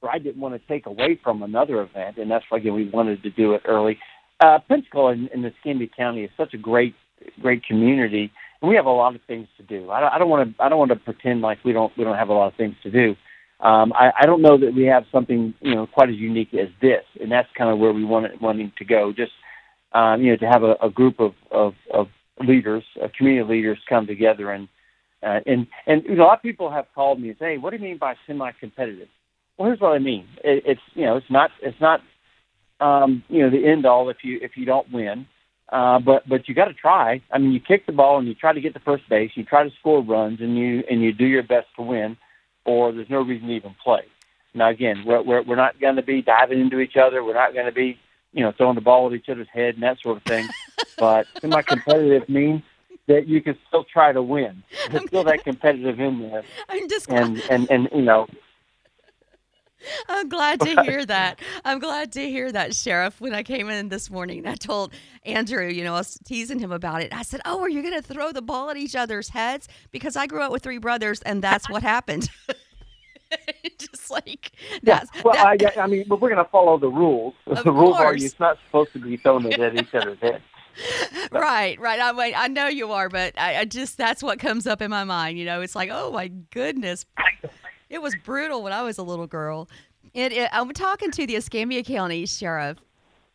or 0.00 0.10
I 0.10 0.18
didn't 0.18 0.40
want 0.40 0.54
to 0.54 0.68
take 0.68 0.86
away 0.86 1.18
from 1.22 1.42
another 1.42 1.82
event, 1.82 2.18
and 2.18 2.30
that's 2.30 2.44
why 2.48 2.58
again 2.58 2.74
we 2.74 2.88
wanted 2.88 3.22
to 3.24 3.30
do 3.30 3.54
it 3.54 3.62
early. 3.64 3.98
Uh, 4.40 4.58
Pensacola 4.68 5.12
in, 5.12 5.28
in 5.34 5.42
the 5.42 5.48
Escambia 5.48 5.88
County 5.96 6.24
is 6.24 6.30
such 6.36 6.54
a 6.54 6.58
great, 6.58 6.94
great 7.40 7.64
community, 7.64 8.30
and 8.62 8.68
we 8.68 8.76
have 8.76 8.86
a 8.86 8.90
lot 8.90 9.16
of 9.16 9.20
things 9.26 9.48
to 9.56 9.62
do. 9.64 9.90
I, 9.90 10.14
I 10.14 10.18
don't 10.18 10.28
want 10.28 10.56
to, 10.56 10.62
I 10.62 10.68
don't 10.68 10.78
want 10.78 10.90
to 10.90 10.96
pretend 10.96 11.40
like 11.40 11.58
we 11.64 11.72
don't, 11.72 11.96
we 11.98 12.04
don't 12.04 12.16
have 12.16 12.28
a 12.28 12.34
lot 12.34 12.48
of 12.48 12.54
things 12.54 12.76
to 12.84 12.90
do. 12.90 13.16
Um, 13.60 13.92
I, 13.92 14.12
I 14.20 14.26
don't 14.26 14.42
know 14.42 14.56
that 14.56 14.74
we 14.74 14.84
have 14.84 15.04
something 15.10 15.52
you 15.60 15.74
know 15.74 15.86
quite 15.86 16.10
as 16.10 16.16
unique 16.16 16.54
as 16.54 16.68
this, 16.80 17.04
and 17.20 17.30
that's 17.30 17.48
kind 17.56 17.70
of 17.70 17.78
where 17.78 17.92
we 17.92 18.04
want 18.04 18.26
it, 18.26 18.40
wanting 18.40 18.72
to 18.78 18.84
go. 18.84 19.12
Just 19.12 19.32
um, 19.92 20.22
you 20.22 20.30
know 20.30 20.36
to 20.36 20.46
have 20.46 20.62
a, 20.62 20.76
a 20.80 20.90
group 20.90 21.18
of, 21.18 21.32
of, 21.50 21.74
of 21.92 22.06
leaders, 22.46 22.84
uh, 23.02 23.08
community 23.16 23.48
leaders, 23.48 23.78
come 23.88 24.06
together 24.06 24.52
and 24.52 24.68
uh, 25.22 25.40
and 25.46 25.66
and 25.86 26.04
you 26.04 26.14
know, 26.14 26.24
a 26.24 26.26
lot 26.26 26.38
of 26.38 26.42
people 26.42 26.70
have 26.70 26.86
called 26.94 27.20
me 27.20 27.30
and 27.30 27.38
say, 27.38 27.52
hey, 27.52 27.58
"What 27.58 27.70
do 27.70 27.76
you 27.76 27.82
mean 27.82 27.98
by 27.98 28.14
semi-competitive?" 28.26 29.08
Well, 29.56 29.66
here's 29.66 29.80
what 29.80 29.92
I 29.92 29.98
mean. 29.98 30.28
It, 30.44 30.62
it's 30.64 30.80
you 30.94 31.04
know, 31.04 31.16
it's 31.16 31.30
not 31.30 31.50
it's 31.60 31.80
not 31.80 32.00
um, 32.80 33.24
you 33.28 33.42
know 33.42 33.50
the 33.50 33.66
end 33.66 33.86
all 33.86 34.08
if 34.08 34.18
you 34.22 34.38
if 34.40 34.52
you 34.56 34.64
don't 34.64 34.90
win. 34.92 35.26
Uh, 35.70 35.98
but 35.98 36.26
but 36.28 36.48
you 36.48 36.54
got 36.54 36.66
to 36.66 36.74
try. 36.74 37.20
I 37.32 37.38
mean, 37.38 37.50
you 37.50 37.60
kick 37.60 37.86
the 37.86 37.92
ball 37.92 38.18
and 38.18 38.28
you 38.28 38.34
try 38.34 38.52
to 38.52 38.60
get 38.60 38.72
to 38.74 38.80
first 38.80 39.08
base. 39.08 39.32
You 39.34 39.44
try 39.44 39.64
to 39.64 39.70
score 39.80 40.02
runs 40.02 40.40
and 40.40 40.56
you 40.56 40.84
and 40.88 41.02
you 41.02 41.12
do 41.12 41.26
your 41.26 41.42
best 41.42 41.66
to 41.76 41.82
win 41.82 42.16
or 42.68 42.92
there's 42.92 43.08
no 43.08 43.22
reason 43.22 43.48
to 43.48 43.54
even 43.54 43.74
play. 43.82 44.02
Now, 44.54 44.68
again, 44.68 45.04
we're, 45.06 45.22
we're, 45.22 45.42
we're 45.42 45.56
not 45.56 45.80
going 45.80 45.96
to 45.96 46.02
be 46.02 46.20
diving 46.20 46.60
into 46.60 46.80
each 46.80 46.96
other. 46.96 47.24
We're 47.24 47.34
not 47.34 47.54
going 47.54 47.66
to 47.66 47.72
be, 47.72 47.98
you 48.32 48.42
know, 48.42 48.52
throwing 48.52 48.74
the 48.74 48.82
ball 48.82 49.06
at 49.06 49.14
each 49.14 49.28
other's 49.28 49.48
head 49.52 49.74
and 49.74 49.82
that 49.82 49.98
sort 50.00 50.18
of 50.18 50.22
thing. 50.24 50.46
but 50.98 51.26
semi-competitive 51.40 52.28
means 52.28 52.62
that 53.06 53.26
you 53.26 53.40
can 53.40 53.56
still 53.68 53.84
try 53.84 54.12
to 54.12 54.22
win. 54.22 54.62
There's 54.90 55.06
still 55.06 55.24
that 55.24 55.44
competitive 55.44 55.98
in 55.98 56.20
there. 56.20 56.44
I'm 56.68 56.88
just 56.88 57.08
and 57.10 57.42
and 57.50 57.70
and 57.70 57.88
you 57.92 58.02
know. 58.02 58.26
I'm 60.08 60.28
glad 60.28 60.60
to 60.60 60.82
hear 60.82 61.04
that. 61.06 61.40
I'm 61.64 61.78
glad 61.78 62.12
to 62.12 62.28
hear 62.28 62.50
that, 62.52 62.74
Sheriff. 62.74 63.20
When 63.20 63.34
I 63.34 63.42
came 63.42 63.68
in 63.70 63.88
this 63.88 64.10
morning, 64.10 64.46
I 64.46 64.54
told 64.54 64.92
Andrew, 65.24 65.66
you 65.66 65.84
know, 65.84 65.94
I 65.94 65.98
was 65.98 66.18
teasing 66.24 66.58
him 66.58 66.72
about 66.72 67.02
it. 67.02 67.14
I 67.14 67.22
said, 67.22 67.40
"Oh, 67.44 67.60
are 67.60 67.68
you 67.68 67.82
going 67.82 67.94
to 67.94 68.02
throw 68.02 68.32
the 68.32 68.42
ball 68.42 68.70
at 68.70 68.76
each 68.76 68.96
other's 68.96 69.28
heads?" 69.28 69.68
Because 69.90 70.16
I 70.16 70.26
grew 70.26 70.42
up 70.42 70.52
with 70.52 70.62
three 70.62 70.78
brothers, 70.78 71.22
and 71.22 71.42
that's 71.42 71.68
what 71.68 71.82
happened. 71.82 72.30
Just 73.78 74.10
like 74.10 74.52
that's. 74.82 75.10
Yeah. 75.14 75.22
Well, 75.24 75.34
that, 75.34 75.76
I, 75.76 75.82
I 75.82 75.86
mean, 75.86 76.04
but 76.08 76.20
we're 76.20 76.30
going 76.30 76.44
to 76.44 76.50
follow 76.50 76.78
the 76.78 76.88
rules. 76.88 77.34
The 77.46 77.72
rules 77.72 77.96
course. 77.96 78.00
are 78.00 78.16
you're 78.16 78.30
not 78.40 78.58
supposed 78.66 78.92
to 78.94 78.98
be 78.98 79.16
throwing 79.16 79.52
it 79.52 79.60
at 79.60 79.76
each 79.76 79.94
other's 79.94 80.18
heads. 80.20 80.42
right, 81.32 81.78
right. 81.80 82.00
I 82.00 82.12
mean, 82.12 82.34
I 82.36 82.48
know 82.48 82.68
you 82.68 82.92
are, 82.92 83.08
but 83.08 83.34
I, 83.36 83.60
I 83.60 83.64
just 83.64 83.98
that's 83.98 84.22
what 84.22 84.38
comes 84.38 84.66
up 84.66 84.80
in 84.80 84.90
my 84.90 85.04
mind. 85.04 85.38
You 85.38 85.44
know, 85.44 85.60
it's 85.60 85.74
like, 85.74 85.90
oh 85.92 86.12
my 86.12 86.28
goodness, 86.28 87.04
it 87.90 88.02
was 88.02 88.14
brutal 88.24 88.62
when 88.62 88.72
I 88.72 88.82
was 88.82 88.98
a 88.98 89.02
little 89.02 89.26
girl. 89.26 89.68
It, 90.14 90.48
I'm 90.52 90.70
talking 90.72 91.10
to 91.12 91.26
the 91.26 91.36
Escambia 91.36 91.82
County 91.82 92.26
Sheriff, 92.26 92.78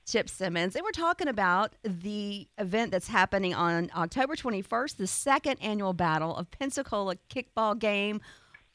Chip 0.05 0.29
Simmons, 0.29 0.75
and 0.75 0.83
we're 0.83 0.91
talking 0.91 1.27
about 1.27 1.73
the 1.83 2.47
event 2.57 2.91
that's 2.91 3.07
happening 3.07 3.53
on 3.53 3.89
October 3.95 4.35
21st, 4.35 4.97
the 4.97 5.07
second 5.07 5.57
annual 5.61 5.93
battle 5.93 6.35
of 6.35 6.49
Pensacola 6.51 7.15
kickball 7.29 7.77
game. 7.77 8.21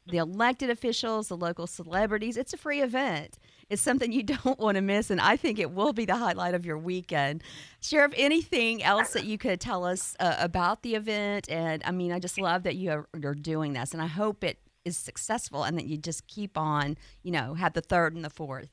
The 0.07 0.17
elected 0.17 0.71
officials, 0.71 1.29
the 1.29 1.37
local 1.37 1.67
celebrities. 1.67 2.39
It's 2.39 2.55
a 2.55 2.57
free 2.57 2.81
event. 2.81 3.39
It's 3.69 3.83
something 3.83 4.11
you 4.11 4.23
don't 4.45 4.59
want 4.59 4.77
to 4.77 4.81
miss, 4.81 5.11
and 5.11 5.21
I 5.21 5.37
think 5.37 5.59
it 5.59 5.71
will 5.71 5.93
be 5.93 6.07
the 6.07 6.17
highlight 6.17 6.55
of 6.55 6.65
your 6.65 6.79
weekend. 6.79 7.43
Sheriff, 7.81 8.15
anything 8.17 8.83
else 8.83 9.13
that 9.13 9.25
you 9.25 9.37
could 9.37 9.61
tell 9.61 9.85
us 9.85 10.17
uh, 10.19 10.37
about 10.39 10.83
the 10.83 10.95
event? 10.95 11.51
And 11.51 11.83
I 11.85 11.91
mean, 11.91 12.11
I 12.13 12.21
just 12.21 12.41
love 12.41 12.63
that 12.63 12.77
you 12.77 12.91
are, 12.91 13.09
are 13.23 13.35
doing 13.35 13.75
this, 13.75 13.93
and 13.93 14.01
I 14.01 14.07
hope 14.07 14.43
it 14.45 14.59
is 14.89 14.97
successful 14.97 15.61
and 15.67 15.75
that 15.79 15.87
you 15.91 15.97
just 16.11 16.27
keep 16.27 16.55
on, 16.57 16.97
you 17.23 17.33
know, 17.37 17.55
have 17.55 17.73
the 17.75 17.87
third 17.93 18.11
and 18.17 18.25
the 18.25 18.35
fourth. 18.41 18.73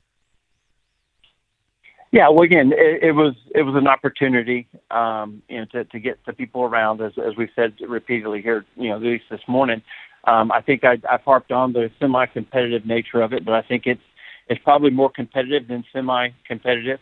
Yeah, 2.12 2.30
well, 2.30 2.44
again, 2.44 2.72
it, 2.72 3.04
it 3.10 3.12
was 3.12 3.34
it 3.54 3.64
was 3.64 3.76
an 3.76 3.88
opportunity, 3.96 4.68
um, 4.90 5.42
you 5.50 5.58
know, 5.60 5.66
to, 5.74 5.84
to 5.84 6.00
get 6.00 6.16
the 6.26 6.34
people 6.42 6.62
around, 6.64 7.02
as 7.02 7.14
as 7.18 7.34
we 7.36 7.50
said 7.58 7.74
repeatedly 8.00 8.42
here, 8.42 8.62
you 8.76 8.90
know, 8.90 8.96
at 8.96 9.02
least 9.02 9.26
this 9.30 9.46
morning. 9.48 9.82
Um, 10.24 10.52
I 10.52 10.62
think 10.62 10.84
I, 10.84 10.94
I've 11.12 11.26
harped 11.32 11.52
on 11.52 11.74
the 11.74 11.92
semi-competitive 12.00 12.86
nature 12.86 13.22
of 13.22 13.34
it, 13.34 13.44
but 13.44 13.54
I 13.54 13.64
think 13.70 13.84
it's 13.86 14.08
it's 14.48 14.62
probably 14.64 14.92
more 14.92 15.10
competitive 15.10 15.68
than 15.68 15.84
semi-competitive. 15.92 17.00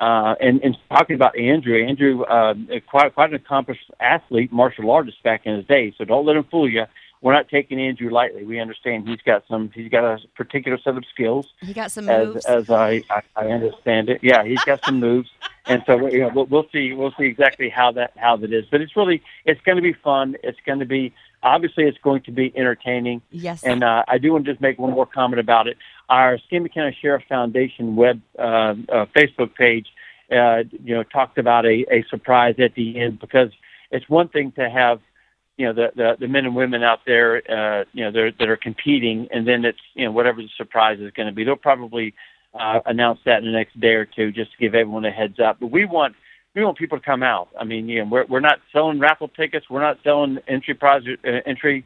Uh, 0.00 0.34
and, 0.40 0.60
and 0.64 0.76
talking 0.88 1.14
about 1.14 1.38
Andrew, 1.38 1.76
Andrew, 1.86 2.22
uh, 2.24 2.54
quite 2.88 3.14
quite 3.14 3.30
an 3.30 3.36
accomplished 3.36 3.88
athlete, 4.00 4.50
martial 4.50 4.90
artist 4.90 5.22
back 5.22 5.42
in 5.44 5.56
his 5.56 5.66
day. 5.66 5.94
So 5.98 6.04
don't 6.04 6.26
let 6.26 6.36
him 6.36 6.46
fool 6.50 6.68
you. 6.68 6.84
We're 7.24 7.32
not 7.32 7.48
taking 7.48 7.80
Andrew 7.80 8.10
lightly. 8.10 8.44
We 8.44 8.60
understand 8.60 9.08
he's 9.08 9.22
got 9.22 9.44
some. 9.48 9.70
He's 9.74 9.90
got 9.90 10.04
a 10.04 10.18
particular 10.36 10.78
set 10.78 10.96
of 10.96 11.04
skills. 11.12 11.48
He 11.60 11.72
got 11.72 11.90
some 11.90 12.08
as, 12.08 12.28
moves. 12.28 12.44
as 12.44 12.68
I, 12.68 13.02
I 13.10 13.22
I 13.34 13.46
understand 13.46 14.10
it. 14.10 14.20
Yeah, 14.22 14.44
he's 14.44 14.62
got 14.64 14.84
some 14.84 15.00
moves, 15.00 15.30
and 15.66 15.82
so 15.86 16.06
you 16.06 16.20
know, 16.20 16.30
we'll, 16.34 16.44
we'll 16.44 16.66
see. 16.70 16.92
We'll 16.92 17.14
see 17.18 17.24
exactly 17.24 17.70
how 17.70 17.92
that 17.92 18.12
how 18.16 18.36
that 18.36 18.52
is. 18.52 18.66
But 18.70 18.82
it's 18.82 18.94
really 18.94 19.22
it's 19.46 19.60
going 19.62 19.76
to 19.76 19.82
be 19.82 19.94
fun. 19.94 20.36
It's 20.42 20.58
going 20.66 20.80
to 20.80 20.84
be 20.84 21.14
obviously 21.44 21.84
it's 21.84 21.98
going 21.98 22.22
to 22.24 22.32
be 22.32 22.52
entertaining. 22.56 23.22
Yes. 23.30 23.62
And 23.62 23.84
uh, 23.84 24.04
I 24.08 24.18
do 24.18 24.32
want 24.32 24.46
to 24.46 24.52
just 24.52 24.60
make 24.60 24.78
one 24.78 24.92
more 24.92 25.06
comment 25.06 25.38
about 25.38 25.68
it. 25.68 25.76
Our 26.08 26.34
Escambia 26.34 26.70
County 26.70 26.96
Sheriff 27.00 27.22
Foundation 27.28 27.96
web 27.96 28.20
uh, 28.38 28.42
uh, 28.42 29.06
Facebook 29.16 29.54
page, 29.54 29.86
uh, 30.32 30.64
you 30.82 30.94
know, 30.94 31.04
talked 31.04 31.38
about 31.38 31.64
a, 31.66 31.86
a 31.90 32.04
surprise 32.10 32.56
at 32.58 32.74
the 32.74 32.98
end 32.98 33.20
because 33.20 33.50
it's 33.90 34.08
one 34.08 34.28
thing 34.28 34.52
to 34.52 34.68
have, 34.68 35.00
you 35.56 35.66
know, 35.66 35.72
the, 35.72 35.92
the, 35.94 36.16
the 36.20 36.28
men 36.28 36.46
and 36.46 36.56
women 36.56 36.82
out 36.82 37.00
there, 37.06 37.36
uh, 37.50 37.84
you 37.92 38.04
know, 38.04 38.10
they're, 38.10 38.32
that 38.32 38.48
are 38.48 38.56
competing, 38.56 39.28
and 39.30 39.46
then 39.46 39.64
it's, 39.64 39.78
you 39.94 40.04
know, 40.04 40.10
whatever 40.10 40.42
the 40.42 40.48
surprise 40.56 40.98
is 41.00 41.12
going 41.12 41.28
to 41.28 41.32
be. 41.32 41.44
They'll 41.44 41.56
probably 41.56 42.14
uh, 42.58 42.80
announce 42.86 43.20
that 43.24 43.38
in 43.38 43.46
the 43.46 43.52
next 43.52 43.78
day 43.80 43.94
or 43.94 44.04
two 44.04 44.32
just 44.32 44.52
to 44.52 44.58
give 44.58 44.74
everyone 44.74 45.04
a 45.04 45.10
heads 45.10 45.38
up. 45.38 45.58
But 45.60 45.70
we 45.70 45.84
want 45.84 46.14
we 46.54 46.64
want 46.64 46.78
people 46.78 46.98
to 46.98 47.04
come 47.04 47.22
out. 47.22 47.48
I 47.58 47.64
mean, 47.64 47.88
you 47.88 48.00
know, 48.00 48.10
we're 48.10 48.26
we're 48.26 48.40
not 48.40 48.60
selling 48.72 48.98
raffle 48.98 49.28
tickets, 49.28 49.66
we're 49.68 49.82
not 49.82 49.98
selling 50.04 50.38
entry 50.48 50.74
prize 50.74 51.02
uh, 51.24 51.30
entry, 51.46 51.84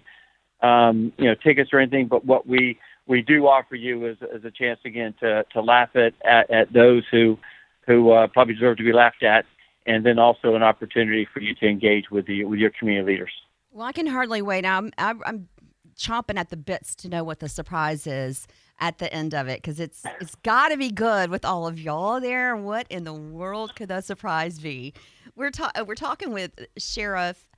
um, 0.62 1.12
you 1.18 1.24
know, 1.26 1.35
tickets 1.35 1.70
or 1.72 1.78
anything. 1.78 2.07
But 2.07 2.24
what 2.24 2.46
we 2.46 2.78
we 3.07 3.22
do 3.22 3.46
offer 3.46 3.74
you 3.74 4.07
is, 4.07 4.18
a 4.22 4.50
chance 4.50 4.81
again 4.85 5.14
to 5.20 5.44
to 5.52 5.61
laugh 5.61 5.90
at 5.94 6.14
at, 6.24 6.50
at 6.50 6.72
those 6.72 7.04
who 7.11 7.38
who 7.87 8.12
uh, 8.12 8.26
probably 8.28 8.54
deserve 8.54 8.76
to 8.76 8.85
be 8.85 8.92
laughed 8.92 9.22
at, 9.22 9.46
and 9.87 10.04
then 10.04 10.18
also 10.18 10.54
an 10.54 10.62
opportunity 10.62 11.26
for 11.33 11.40
you 11.40 11.54
to 11.54 11.66
engage 11.66 12.11
with 12.11 12.26
the 12.26 12.44
with 12.44 12.59
your 12.59 12.70
community 12.78 13.12
leaders. 13.12 13.33
Well, 13.70 13.87
I 13.87 13.92
can 13.92 14.07
hardly 14.07 14.42
wait. 14.42 14.64
I'm 14.64 14.92
I'm, 14.98 15.48
chomping 15.96 16.38
at 16.38 16.48
the 16.48 16.57
bits 16.57 16.94
to 16.94 17.09
know 17.09 17.24
what 17.24 17.40
the 17.40 17.48
surprise 17.48 18.07
is 18.07 18.46
at 18.78 18.98
the 18.98 19.12
end 19.12 19.35
of 19.35 19.48
it 19.48 19.61
because 19.61 19.81
it's 19.81 20.04
it's 20.20 20.37
got 20.37 20.68
to 20.68 20.76
be 20.76 20.90
good 20.92 21.28
with 21.28 21.44
all 21.44 21.66
of 21.66 21.81
y'all 21.81 22.20
there. 22.20 22.57
What 22.57 22.87
in 22.88 23.02
the 23.02 23.12
world 23.12 23.74
could 23.74 23.88
that 23.88 24.04
surprise 24.04 24.61
be? 24.61 24.94
We're 25.35 25.50
ta- 25.50 25.72
uh, 25.74 25.85
we're 25.85 25.96
talking 25.96 26.33
with 26.33 26.52
Sheriff 26.76 27.48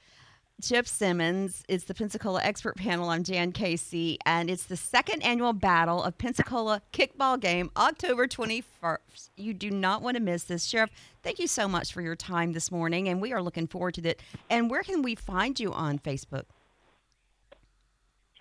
Chip 0.60 0.86
Simmons. 0.86 1.64
It's 1.68 1.84
the 1.84 1.94
Pensacola 1.94 2.42
Expert 2.42 2.76
Panel. 2.76 3.08
I'm 3.08 3.24
Jan 3.24 3.52
Casey, 3.52 4.18
and 4.26 4.50
it's 4.50 4.64
the 4.64 4.76
second 4.76 5.22
annual 5.22 5.52
Battle 5.52 6.02
of 6.02 6.18
Pensacola 6.18 6.82
Kickball 6.92 7.40
Game, 7.40 7.70
October 7.76 8.26
21st. 8.26 9.30
You 9.36 9.54
do 9.54 9.70
not 9.70 10.02
want 10.02 10.16
to 10.16 10.22
miss 10.22 10.44
this. 10.44 10.64
Sheriff, 10.64 10.90
thank 11.22 11.38
you 11.38 11.46
so 11.46 11.66
much 11.66 11.92
for 11.92 12.02
your 12.02 12.16
time 12.16 12.52
this 12.52 12.70
morning, 12.70 13.08
and 13.08 13.20
we 13.20 13.32
are 13.32 13.42
looking 13.42 13.66
forward 13.66 13.94
to 13.94 14.08
it. 14.08 14.20
And 14.50 14.70
where 14.70 14.82
can 14.82 15.02
we 15.02 15.14
find 15.14 15.58
you 15.58 15.72
on 15.72 15.98
Facebook? 15.98 16.44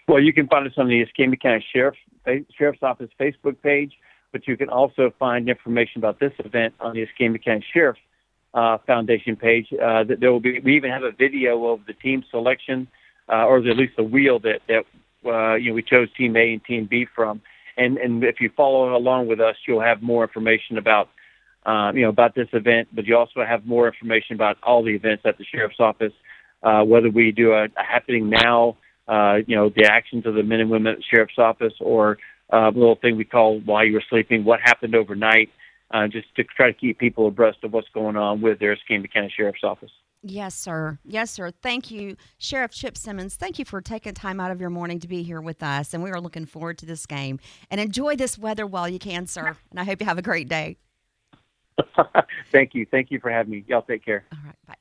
Well, 0.07 0.21
you 0.21 0.33
can 0.33 0.47
find 0.47 0.67
us 0.67 0.73
on 0.77 0.87
the 0.87 1.01
Escambia 1.01 1.37
County 1.37 1.65
Sheriff, 1.71 1.95
Sheriff's 2.57 2.83
Office 2.83 3.09
Facebook 3.19 3.61
page, 3.61 3.93
but 4.31 4.47
you 4.47 4.57
can 4.57 4.69
also 4.69 5.13
find 5.17 5.47
information 5.47 5.99
about 5.99 6.19
this 6.19 6.33
event 6.39 6.73
on 6.79 6.93
the 6.93 7.03
Escambia 7.03 7.39
County 7.39 7.65
Sheriff 7.73 7.97
uh, 8.53 8.77
Foundation 8.85 9.35
page. 9.35 9.67
Uh, 9.73 10.03
that 10.03 10.19
there 10.19 10.31
will 10.31 10.39
be, 10.39 10.59
we 10.59 10.75
even 10.75 10.91
have 10.91 11.03
a 11.03 11.11
video 11.11 11.67
of 11.67 11.85
the 11.85 11.93
team 11.93 12.23
selection, 12.31 12.87
uh, 13.31 13.45
or 13.45 13.57
at 13.57 13.77
least 13.77 13.93
the 13.97 14.03
wheel 14.03 14.39
that 14.39 14.61
that 14.67 14.85
uh, 15.25 15.55
you 15.55 15.69
know 15.69 15.75
we 15.75 15.83
chose 15.83 16.07
Team 16.17 16.35
A 16.35 16.53
and 16.53 16.63
Team 16.65 16.87
B 16.89 17.05
from. 17.15 17.41
And 17.77 17.97
and 17.97 18.23
if 18.23 18.41
you 18.41 18.49
follow 18.55 18.95
along 18.95 19.27
with 19.27 19.39
us, 19.39 19.55
you'll 19.67 19.81
have 19.81 20.01
more 20.01 20.23
information 20.23 20.77
about 20.77 21.09
uh, 21.65 21.91
you 21.93 22.01
know 22.01 22.09
about 22.09 22.35
this 22.35 22.47
event, 22.53 22.89
but 22.93 23.05
you 23.05 23.15
also 23.17 23.43
have 23.45 23.65
more 23.65 23.87
information 23.87 24.35
about 24.35 24.57
all 24.63 24.83
the 24.83 24.91
events 24.91 25.23
at 25.25 25.37
the 25.37 25.45
sheriff's 25.45 25.79
office, 25.79 26.13
uh, 26.63 26.83
whether 26.83 27.09
we 27.09 27.31
do 27.31 27.53
a, 27.53 27.65
a 27.65 27.83
happening 27.83 28.29
now 28.29 28.77
uh, 29.09 29.37
you 29.47 29.55
know, 29.55 29.69
the 29.69 29.85
actions 29.85 30.25
of 30.27 30.35
the 30.35 30.43
men 30.43 30.59
and 30.59 30.69
women 30.69 30.93
at 30.93 30.97
the 30.99 31.03
sheriff's 31.11 31.39
office, 31.39 31.73
or 31.79 32.19
uh, 32.53 32.69
a 32.69 32.71
little 32.71 32.95
thing 32.95 33.17
we 33.17 33.25
call 33.25 33.59
while 33.61 33.83
you 33.83 33.93
were 33.93 34.03
sleeping, 34.07 34.45
what 34.45 34.59
happened 34.61 34.95
overnight, 34.95 35.49
uh, 35.91 36.07
just 36.07 36.33
to 36.35 36.43
try 36.43 36.67
to 36.71 36.77
keep 36.77 36.99
people 36.99 37.27
abreast 37.27 37.63
of 37.63 37.73
what's 37.73 37.89
going 37.89 38.15
on 38.15 38.41
with 38.41 38.59
their 38.59 38.73
Escambia 38.73 39.09
County 39.09 39.33
Sheriff's 39.35 39.63
Office. 39.63 39.91
Yes, 40.21 40.53
sir. 40.53 40.99
Yes, 41.05 41.31
sir. 41.31 41.51
Thank 41.61 41.91
you, 41.91 42.17
Sheriff 42.37 42.71
Chip 42.71 42.97
Simmons. 42.97 43.35
Thank 43.35 43.57
you 43.57 43.63
for 43.63 43.79
taking 43.79 44.13
time 44.13 44.39
out 44.39 44.51
of 44.51 44.59
your 44.59 44.69
morning 44.69 44.99
to 44.99 45.07
be 45.07 45.23
here 45.23 45.39
with 45.39 45.63
us. 45.63 45.93
And 45.93 46.03
we 46.03 46.11
are 46.11 46.19
looking 46.19 46.45
forward 46.45 46.77
to 46.79 46.85
this 46.85 47.05
game. 47.05 47.39
And 47.71 47.79
enjoy 47.79 48.17
this 48.17 48.37
weather 48.37 48.67
while 48.67 48.89
you 48.89 48.99
can, 48.99 49.27
sir. 49.27 49.55
And 49.71 49.79
I 49.79 49.85
hope 49.85 50.01
you 50.01 50.05
have 50.05 50.17
a 50.17 50.23
great 50.23 50.49
day. 50.49 50.77
Thank 52.51 52.75
you. 52.75 52.85
Thank 52.91 53.11
you 53.11 53.19
for 53.21 53.31
having 53.31 53.51
me. 53.51 53.63
Y'all 53.67 53.81
take 53.81 54.03
care. 54.03 54.25
All 54.33 54.39
right. 54.45 54.55
Bye. 54.67 54.75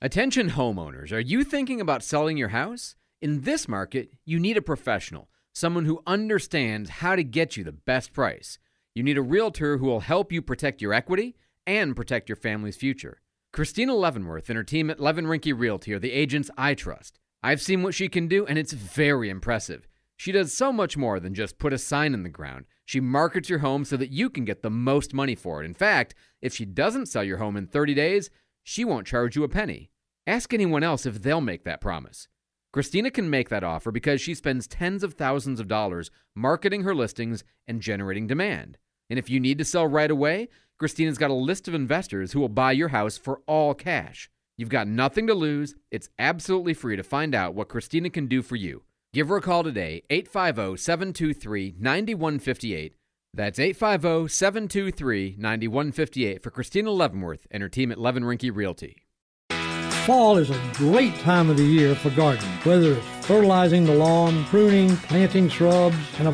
Attention 0.00 0.50
homeowners, 0.50 1.12
are 1.12 1.18
you 1.18 1.44
thinking 1.44 1.80
about 1.80 2.02
selling 2.02 2.36
your 2.36 2.48
house? 2.48 2.94
In 3.20 3.40
this 3.40 3.66
market, 3.66 4.12
you 4.24 4.38
need 4.38 4.56
a 4.56 4.62
professional, 4.62 5.28
someone 5.52 5.86
who 5.86 6.02
understands 6.06 6.88
how 6.88 7.16
to 7.16 7.24
get 7.24 7.56
you 7.56 7.64
the 7.64 7.72
best 7.72 8.12
price. 8.12 8.58
You 8.98 9.04
need 9.04 9.16
a 9.16 9.22
realtor 9.22 9.76
who 9.76 9.86
will 9.86 10.00
help 10.00 10.32
you 10.32 10.42
protect 10.42 10.82
your 10.82 10.92
equity 10.92 11.36
and 11.68 11.94
protect 11.94 12.28
your 12.28 12.34
family's 12.34 12.76
future. 12.76 13.20
Christina 13.52 13.94
Leavenworth 13.94 14.48
and 14.48 14.56
her 14.56 14.64
team 14.64 14.90
at 14.90 14.98
Levin 14.98 15.26
Rinky 15.26 15.56
Realty 15.56 15.92
are 15.92 16.00
the 16.00 16.10
agents 16.10 16.50
I 16.58 16.74
trust. 16.74 17.20
I've 17.40 17.62
seen 17.62 17.84
what 17.84 17.94
she 17.94 18.08
can 18.08 18.26
do, 18.26 18.44
and 18.44 18.58
it's 18.58 18.72
very 18.72 19.30
impressive. 19.30 19.86
She 20.16 20.32
does 20.32 20.52
so 20.52 20.72
much 20.72 20.96
more 20.96 21.20
than 21.20 21.32
just 21.32 21.60
put 21.60 21.72
a 21.72 21.78
sign 21.78 22.12
in 22.12 22.24
the 22.24 22.28
ground. 22.28 22.64
She 22.86 22.98
markets 22.98 23.48
your 23.48 23.60
home 23.60 23.84
so 23.84 23.96
that 23.96 24.10
you 24.10 24.28
can 24.28 24.44
get 24.44 24.62
the 24.62 24.68
most 24.68 25.14
money 25.14 25.36
for 25.36 25.62
it. 25.62 25.64
In 25.64 25.74
fact, 25.74 26.16
if 26.42 26.52
she 26.52 26.64
doesn't 26.64 27.06
sell 27.06 27.22
your 27.22 27.38
home 27.38 27.56
in 27.56 27.68
30 27.68 27.94
days, 27.94 28.30
she 28.64 28.84
won't 28.84 29.06
charge 29.06 29.36
you 29.36 29.44
a 29.44 29.48
penny. 29.48 29.92
Ask 30.26 30.52
anyone 30.52 30.82
else 30.82 31.06
if 31.06 31.22
they'll 31.22 31.40
make 31.40 31.62
that 31.62 31.80
promise. 31.80 32.26
Christina 32.72 33.12
can 33.12 33.30
make 33.30 33.48
that 33.48 33.62
offer 33.62 33.92
because 33.92 34.20
she 34.20 34.34
spends 34.34 34.66
tens 34.66 35.04
of 35.04 35.14
thousands 35.14 35.60
of 35.60 35.68
dollars 35.68 36.10
marketing 36.34 36.82
her 36.82 36.96
listings 36.96 37.44
and 37.68 37.80
generating 37.80 38.26
demand. 38.26 38.76
And 39.10 39.18
if 39.18 39.30
you 39.30 39.40
need 39.40 39.58
to 39.58 39.64
sell 39.64 39.86
right 39.86 40.10
away, 40.10 40.48
Christina's 40.78 41.18
got 41.18 41.30
a 41.30 41.34
list 41.34 41.68
of 41.68 41.74
investors 41.74 42.32
who 42.32 42.40
will 42.40 42.48
buy 42.48 42.72
your 42.72 42.88
house 42.88 43.18
for 43.18 43.40
all 43.46 43.74
cash. 43.74 44.30
You've 44.56 44.68
got 44.68 44.88
nothing 44.88 45.26
to 45.28 45.34
lose. 45.34 45.74
It's 45.90 46.10
absolutely 46.18 46.74
free 46.74 46.96
to 46.96 47.02
find 47.02 47.34
out 47.34 47.54
what 47.54 47.68
Christina 47.68 48.10
can 48.10 48.26
do 48.26 48.42
for 48.42 48.56
you. 48.56 48.82
Give 49.12 49.28
her 49.28 49.36
a 49.36 49.42
call 49.42 49.62
today, 49.62 50.02
850 50.10 50.76
723 50.76 51.76
9158. 51.78 52.94
That's 53.32 53.58
850 53.58 54.28
723 54.28 55.36
9158 55.38 56.42
for 56.42 56.50
Christina 56.50 56.90
Leavenworth 56.90 57.46
and 57.50 57.62
her 57.62 57.68
team 57.68 57.92
at 57.92 57.98
Levin 57.98 58.24
Rinky 58.24 58.54
Realty. 58.54 58.96
Fall 60.06 60.38
is 60.38 60.50
a 60.50 60.70
great 60.72 61.14
time 61.16 61.50
of 61.50 61.58
the 61.58 61.62
year 61.62 61.94
for 61.94 62.08
gardening, 62.10 62.50
whether 62.64 62.94
it's 62.94 63.26
fertilizing 63.26 63.84
the 63.84 63.94
lawn, 63.94 64.42
pruning, 64.46 64.96
planting 64.96 65.50
shrubs, 65.50 65.96
and 66.18 66.22
of 66.22 66.26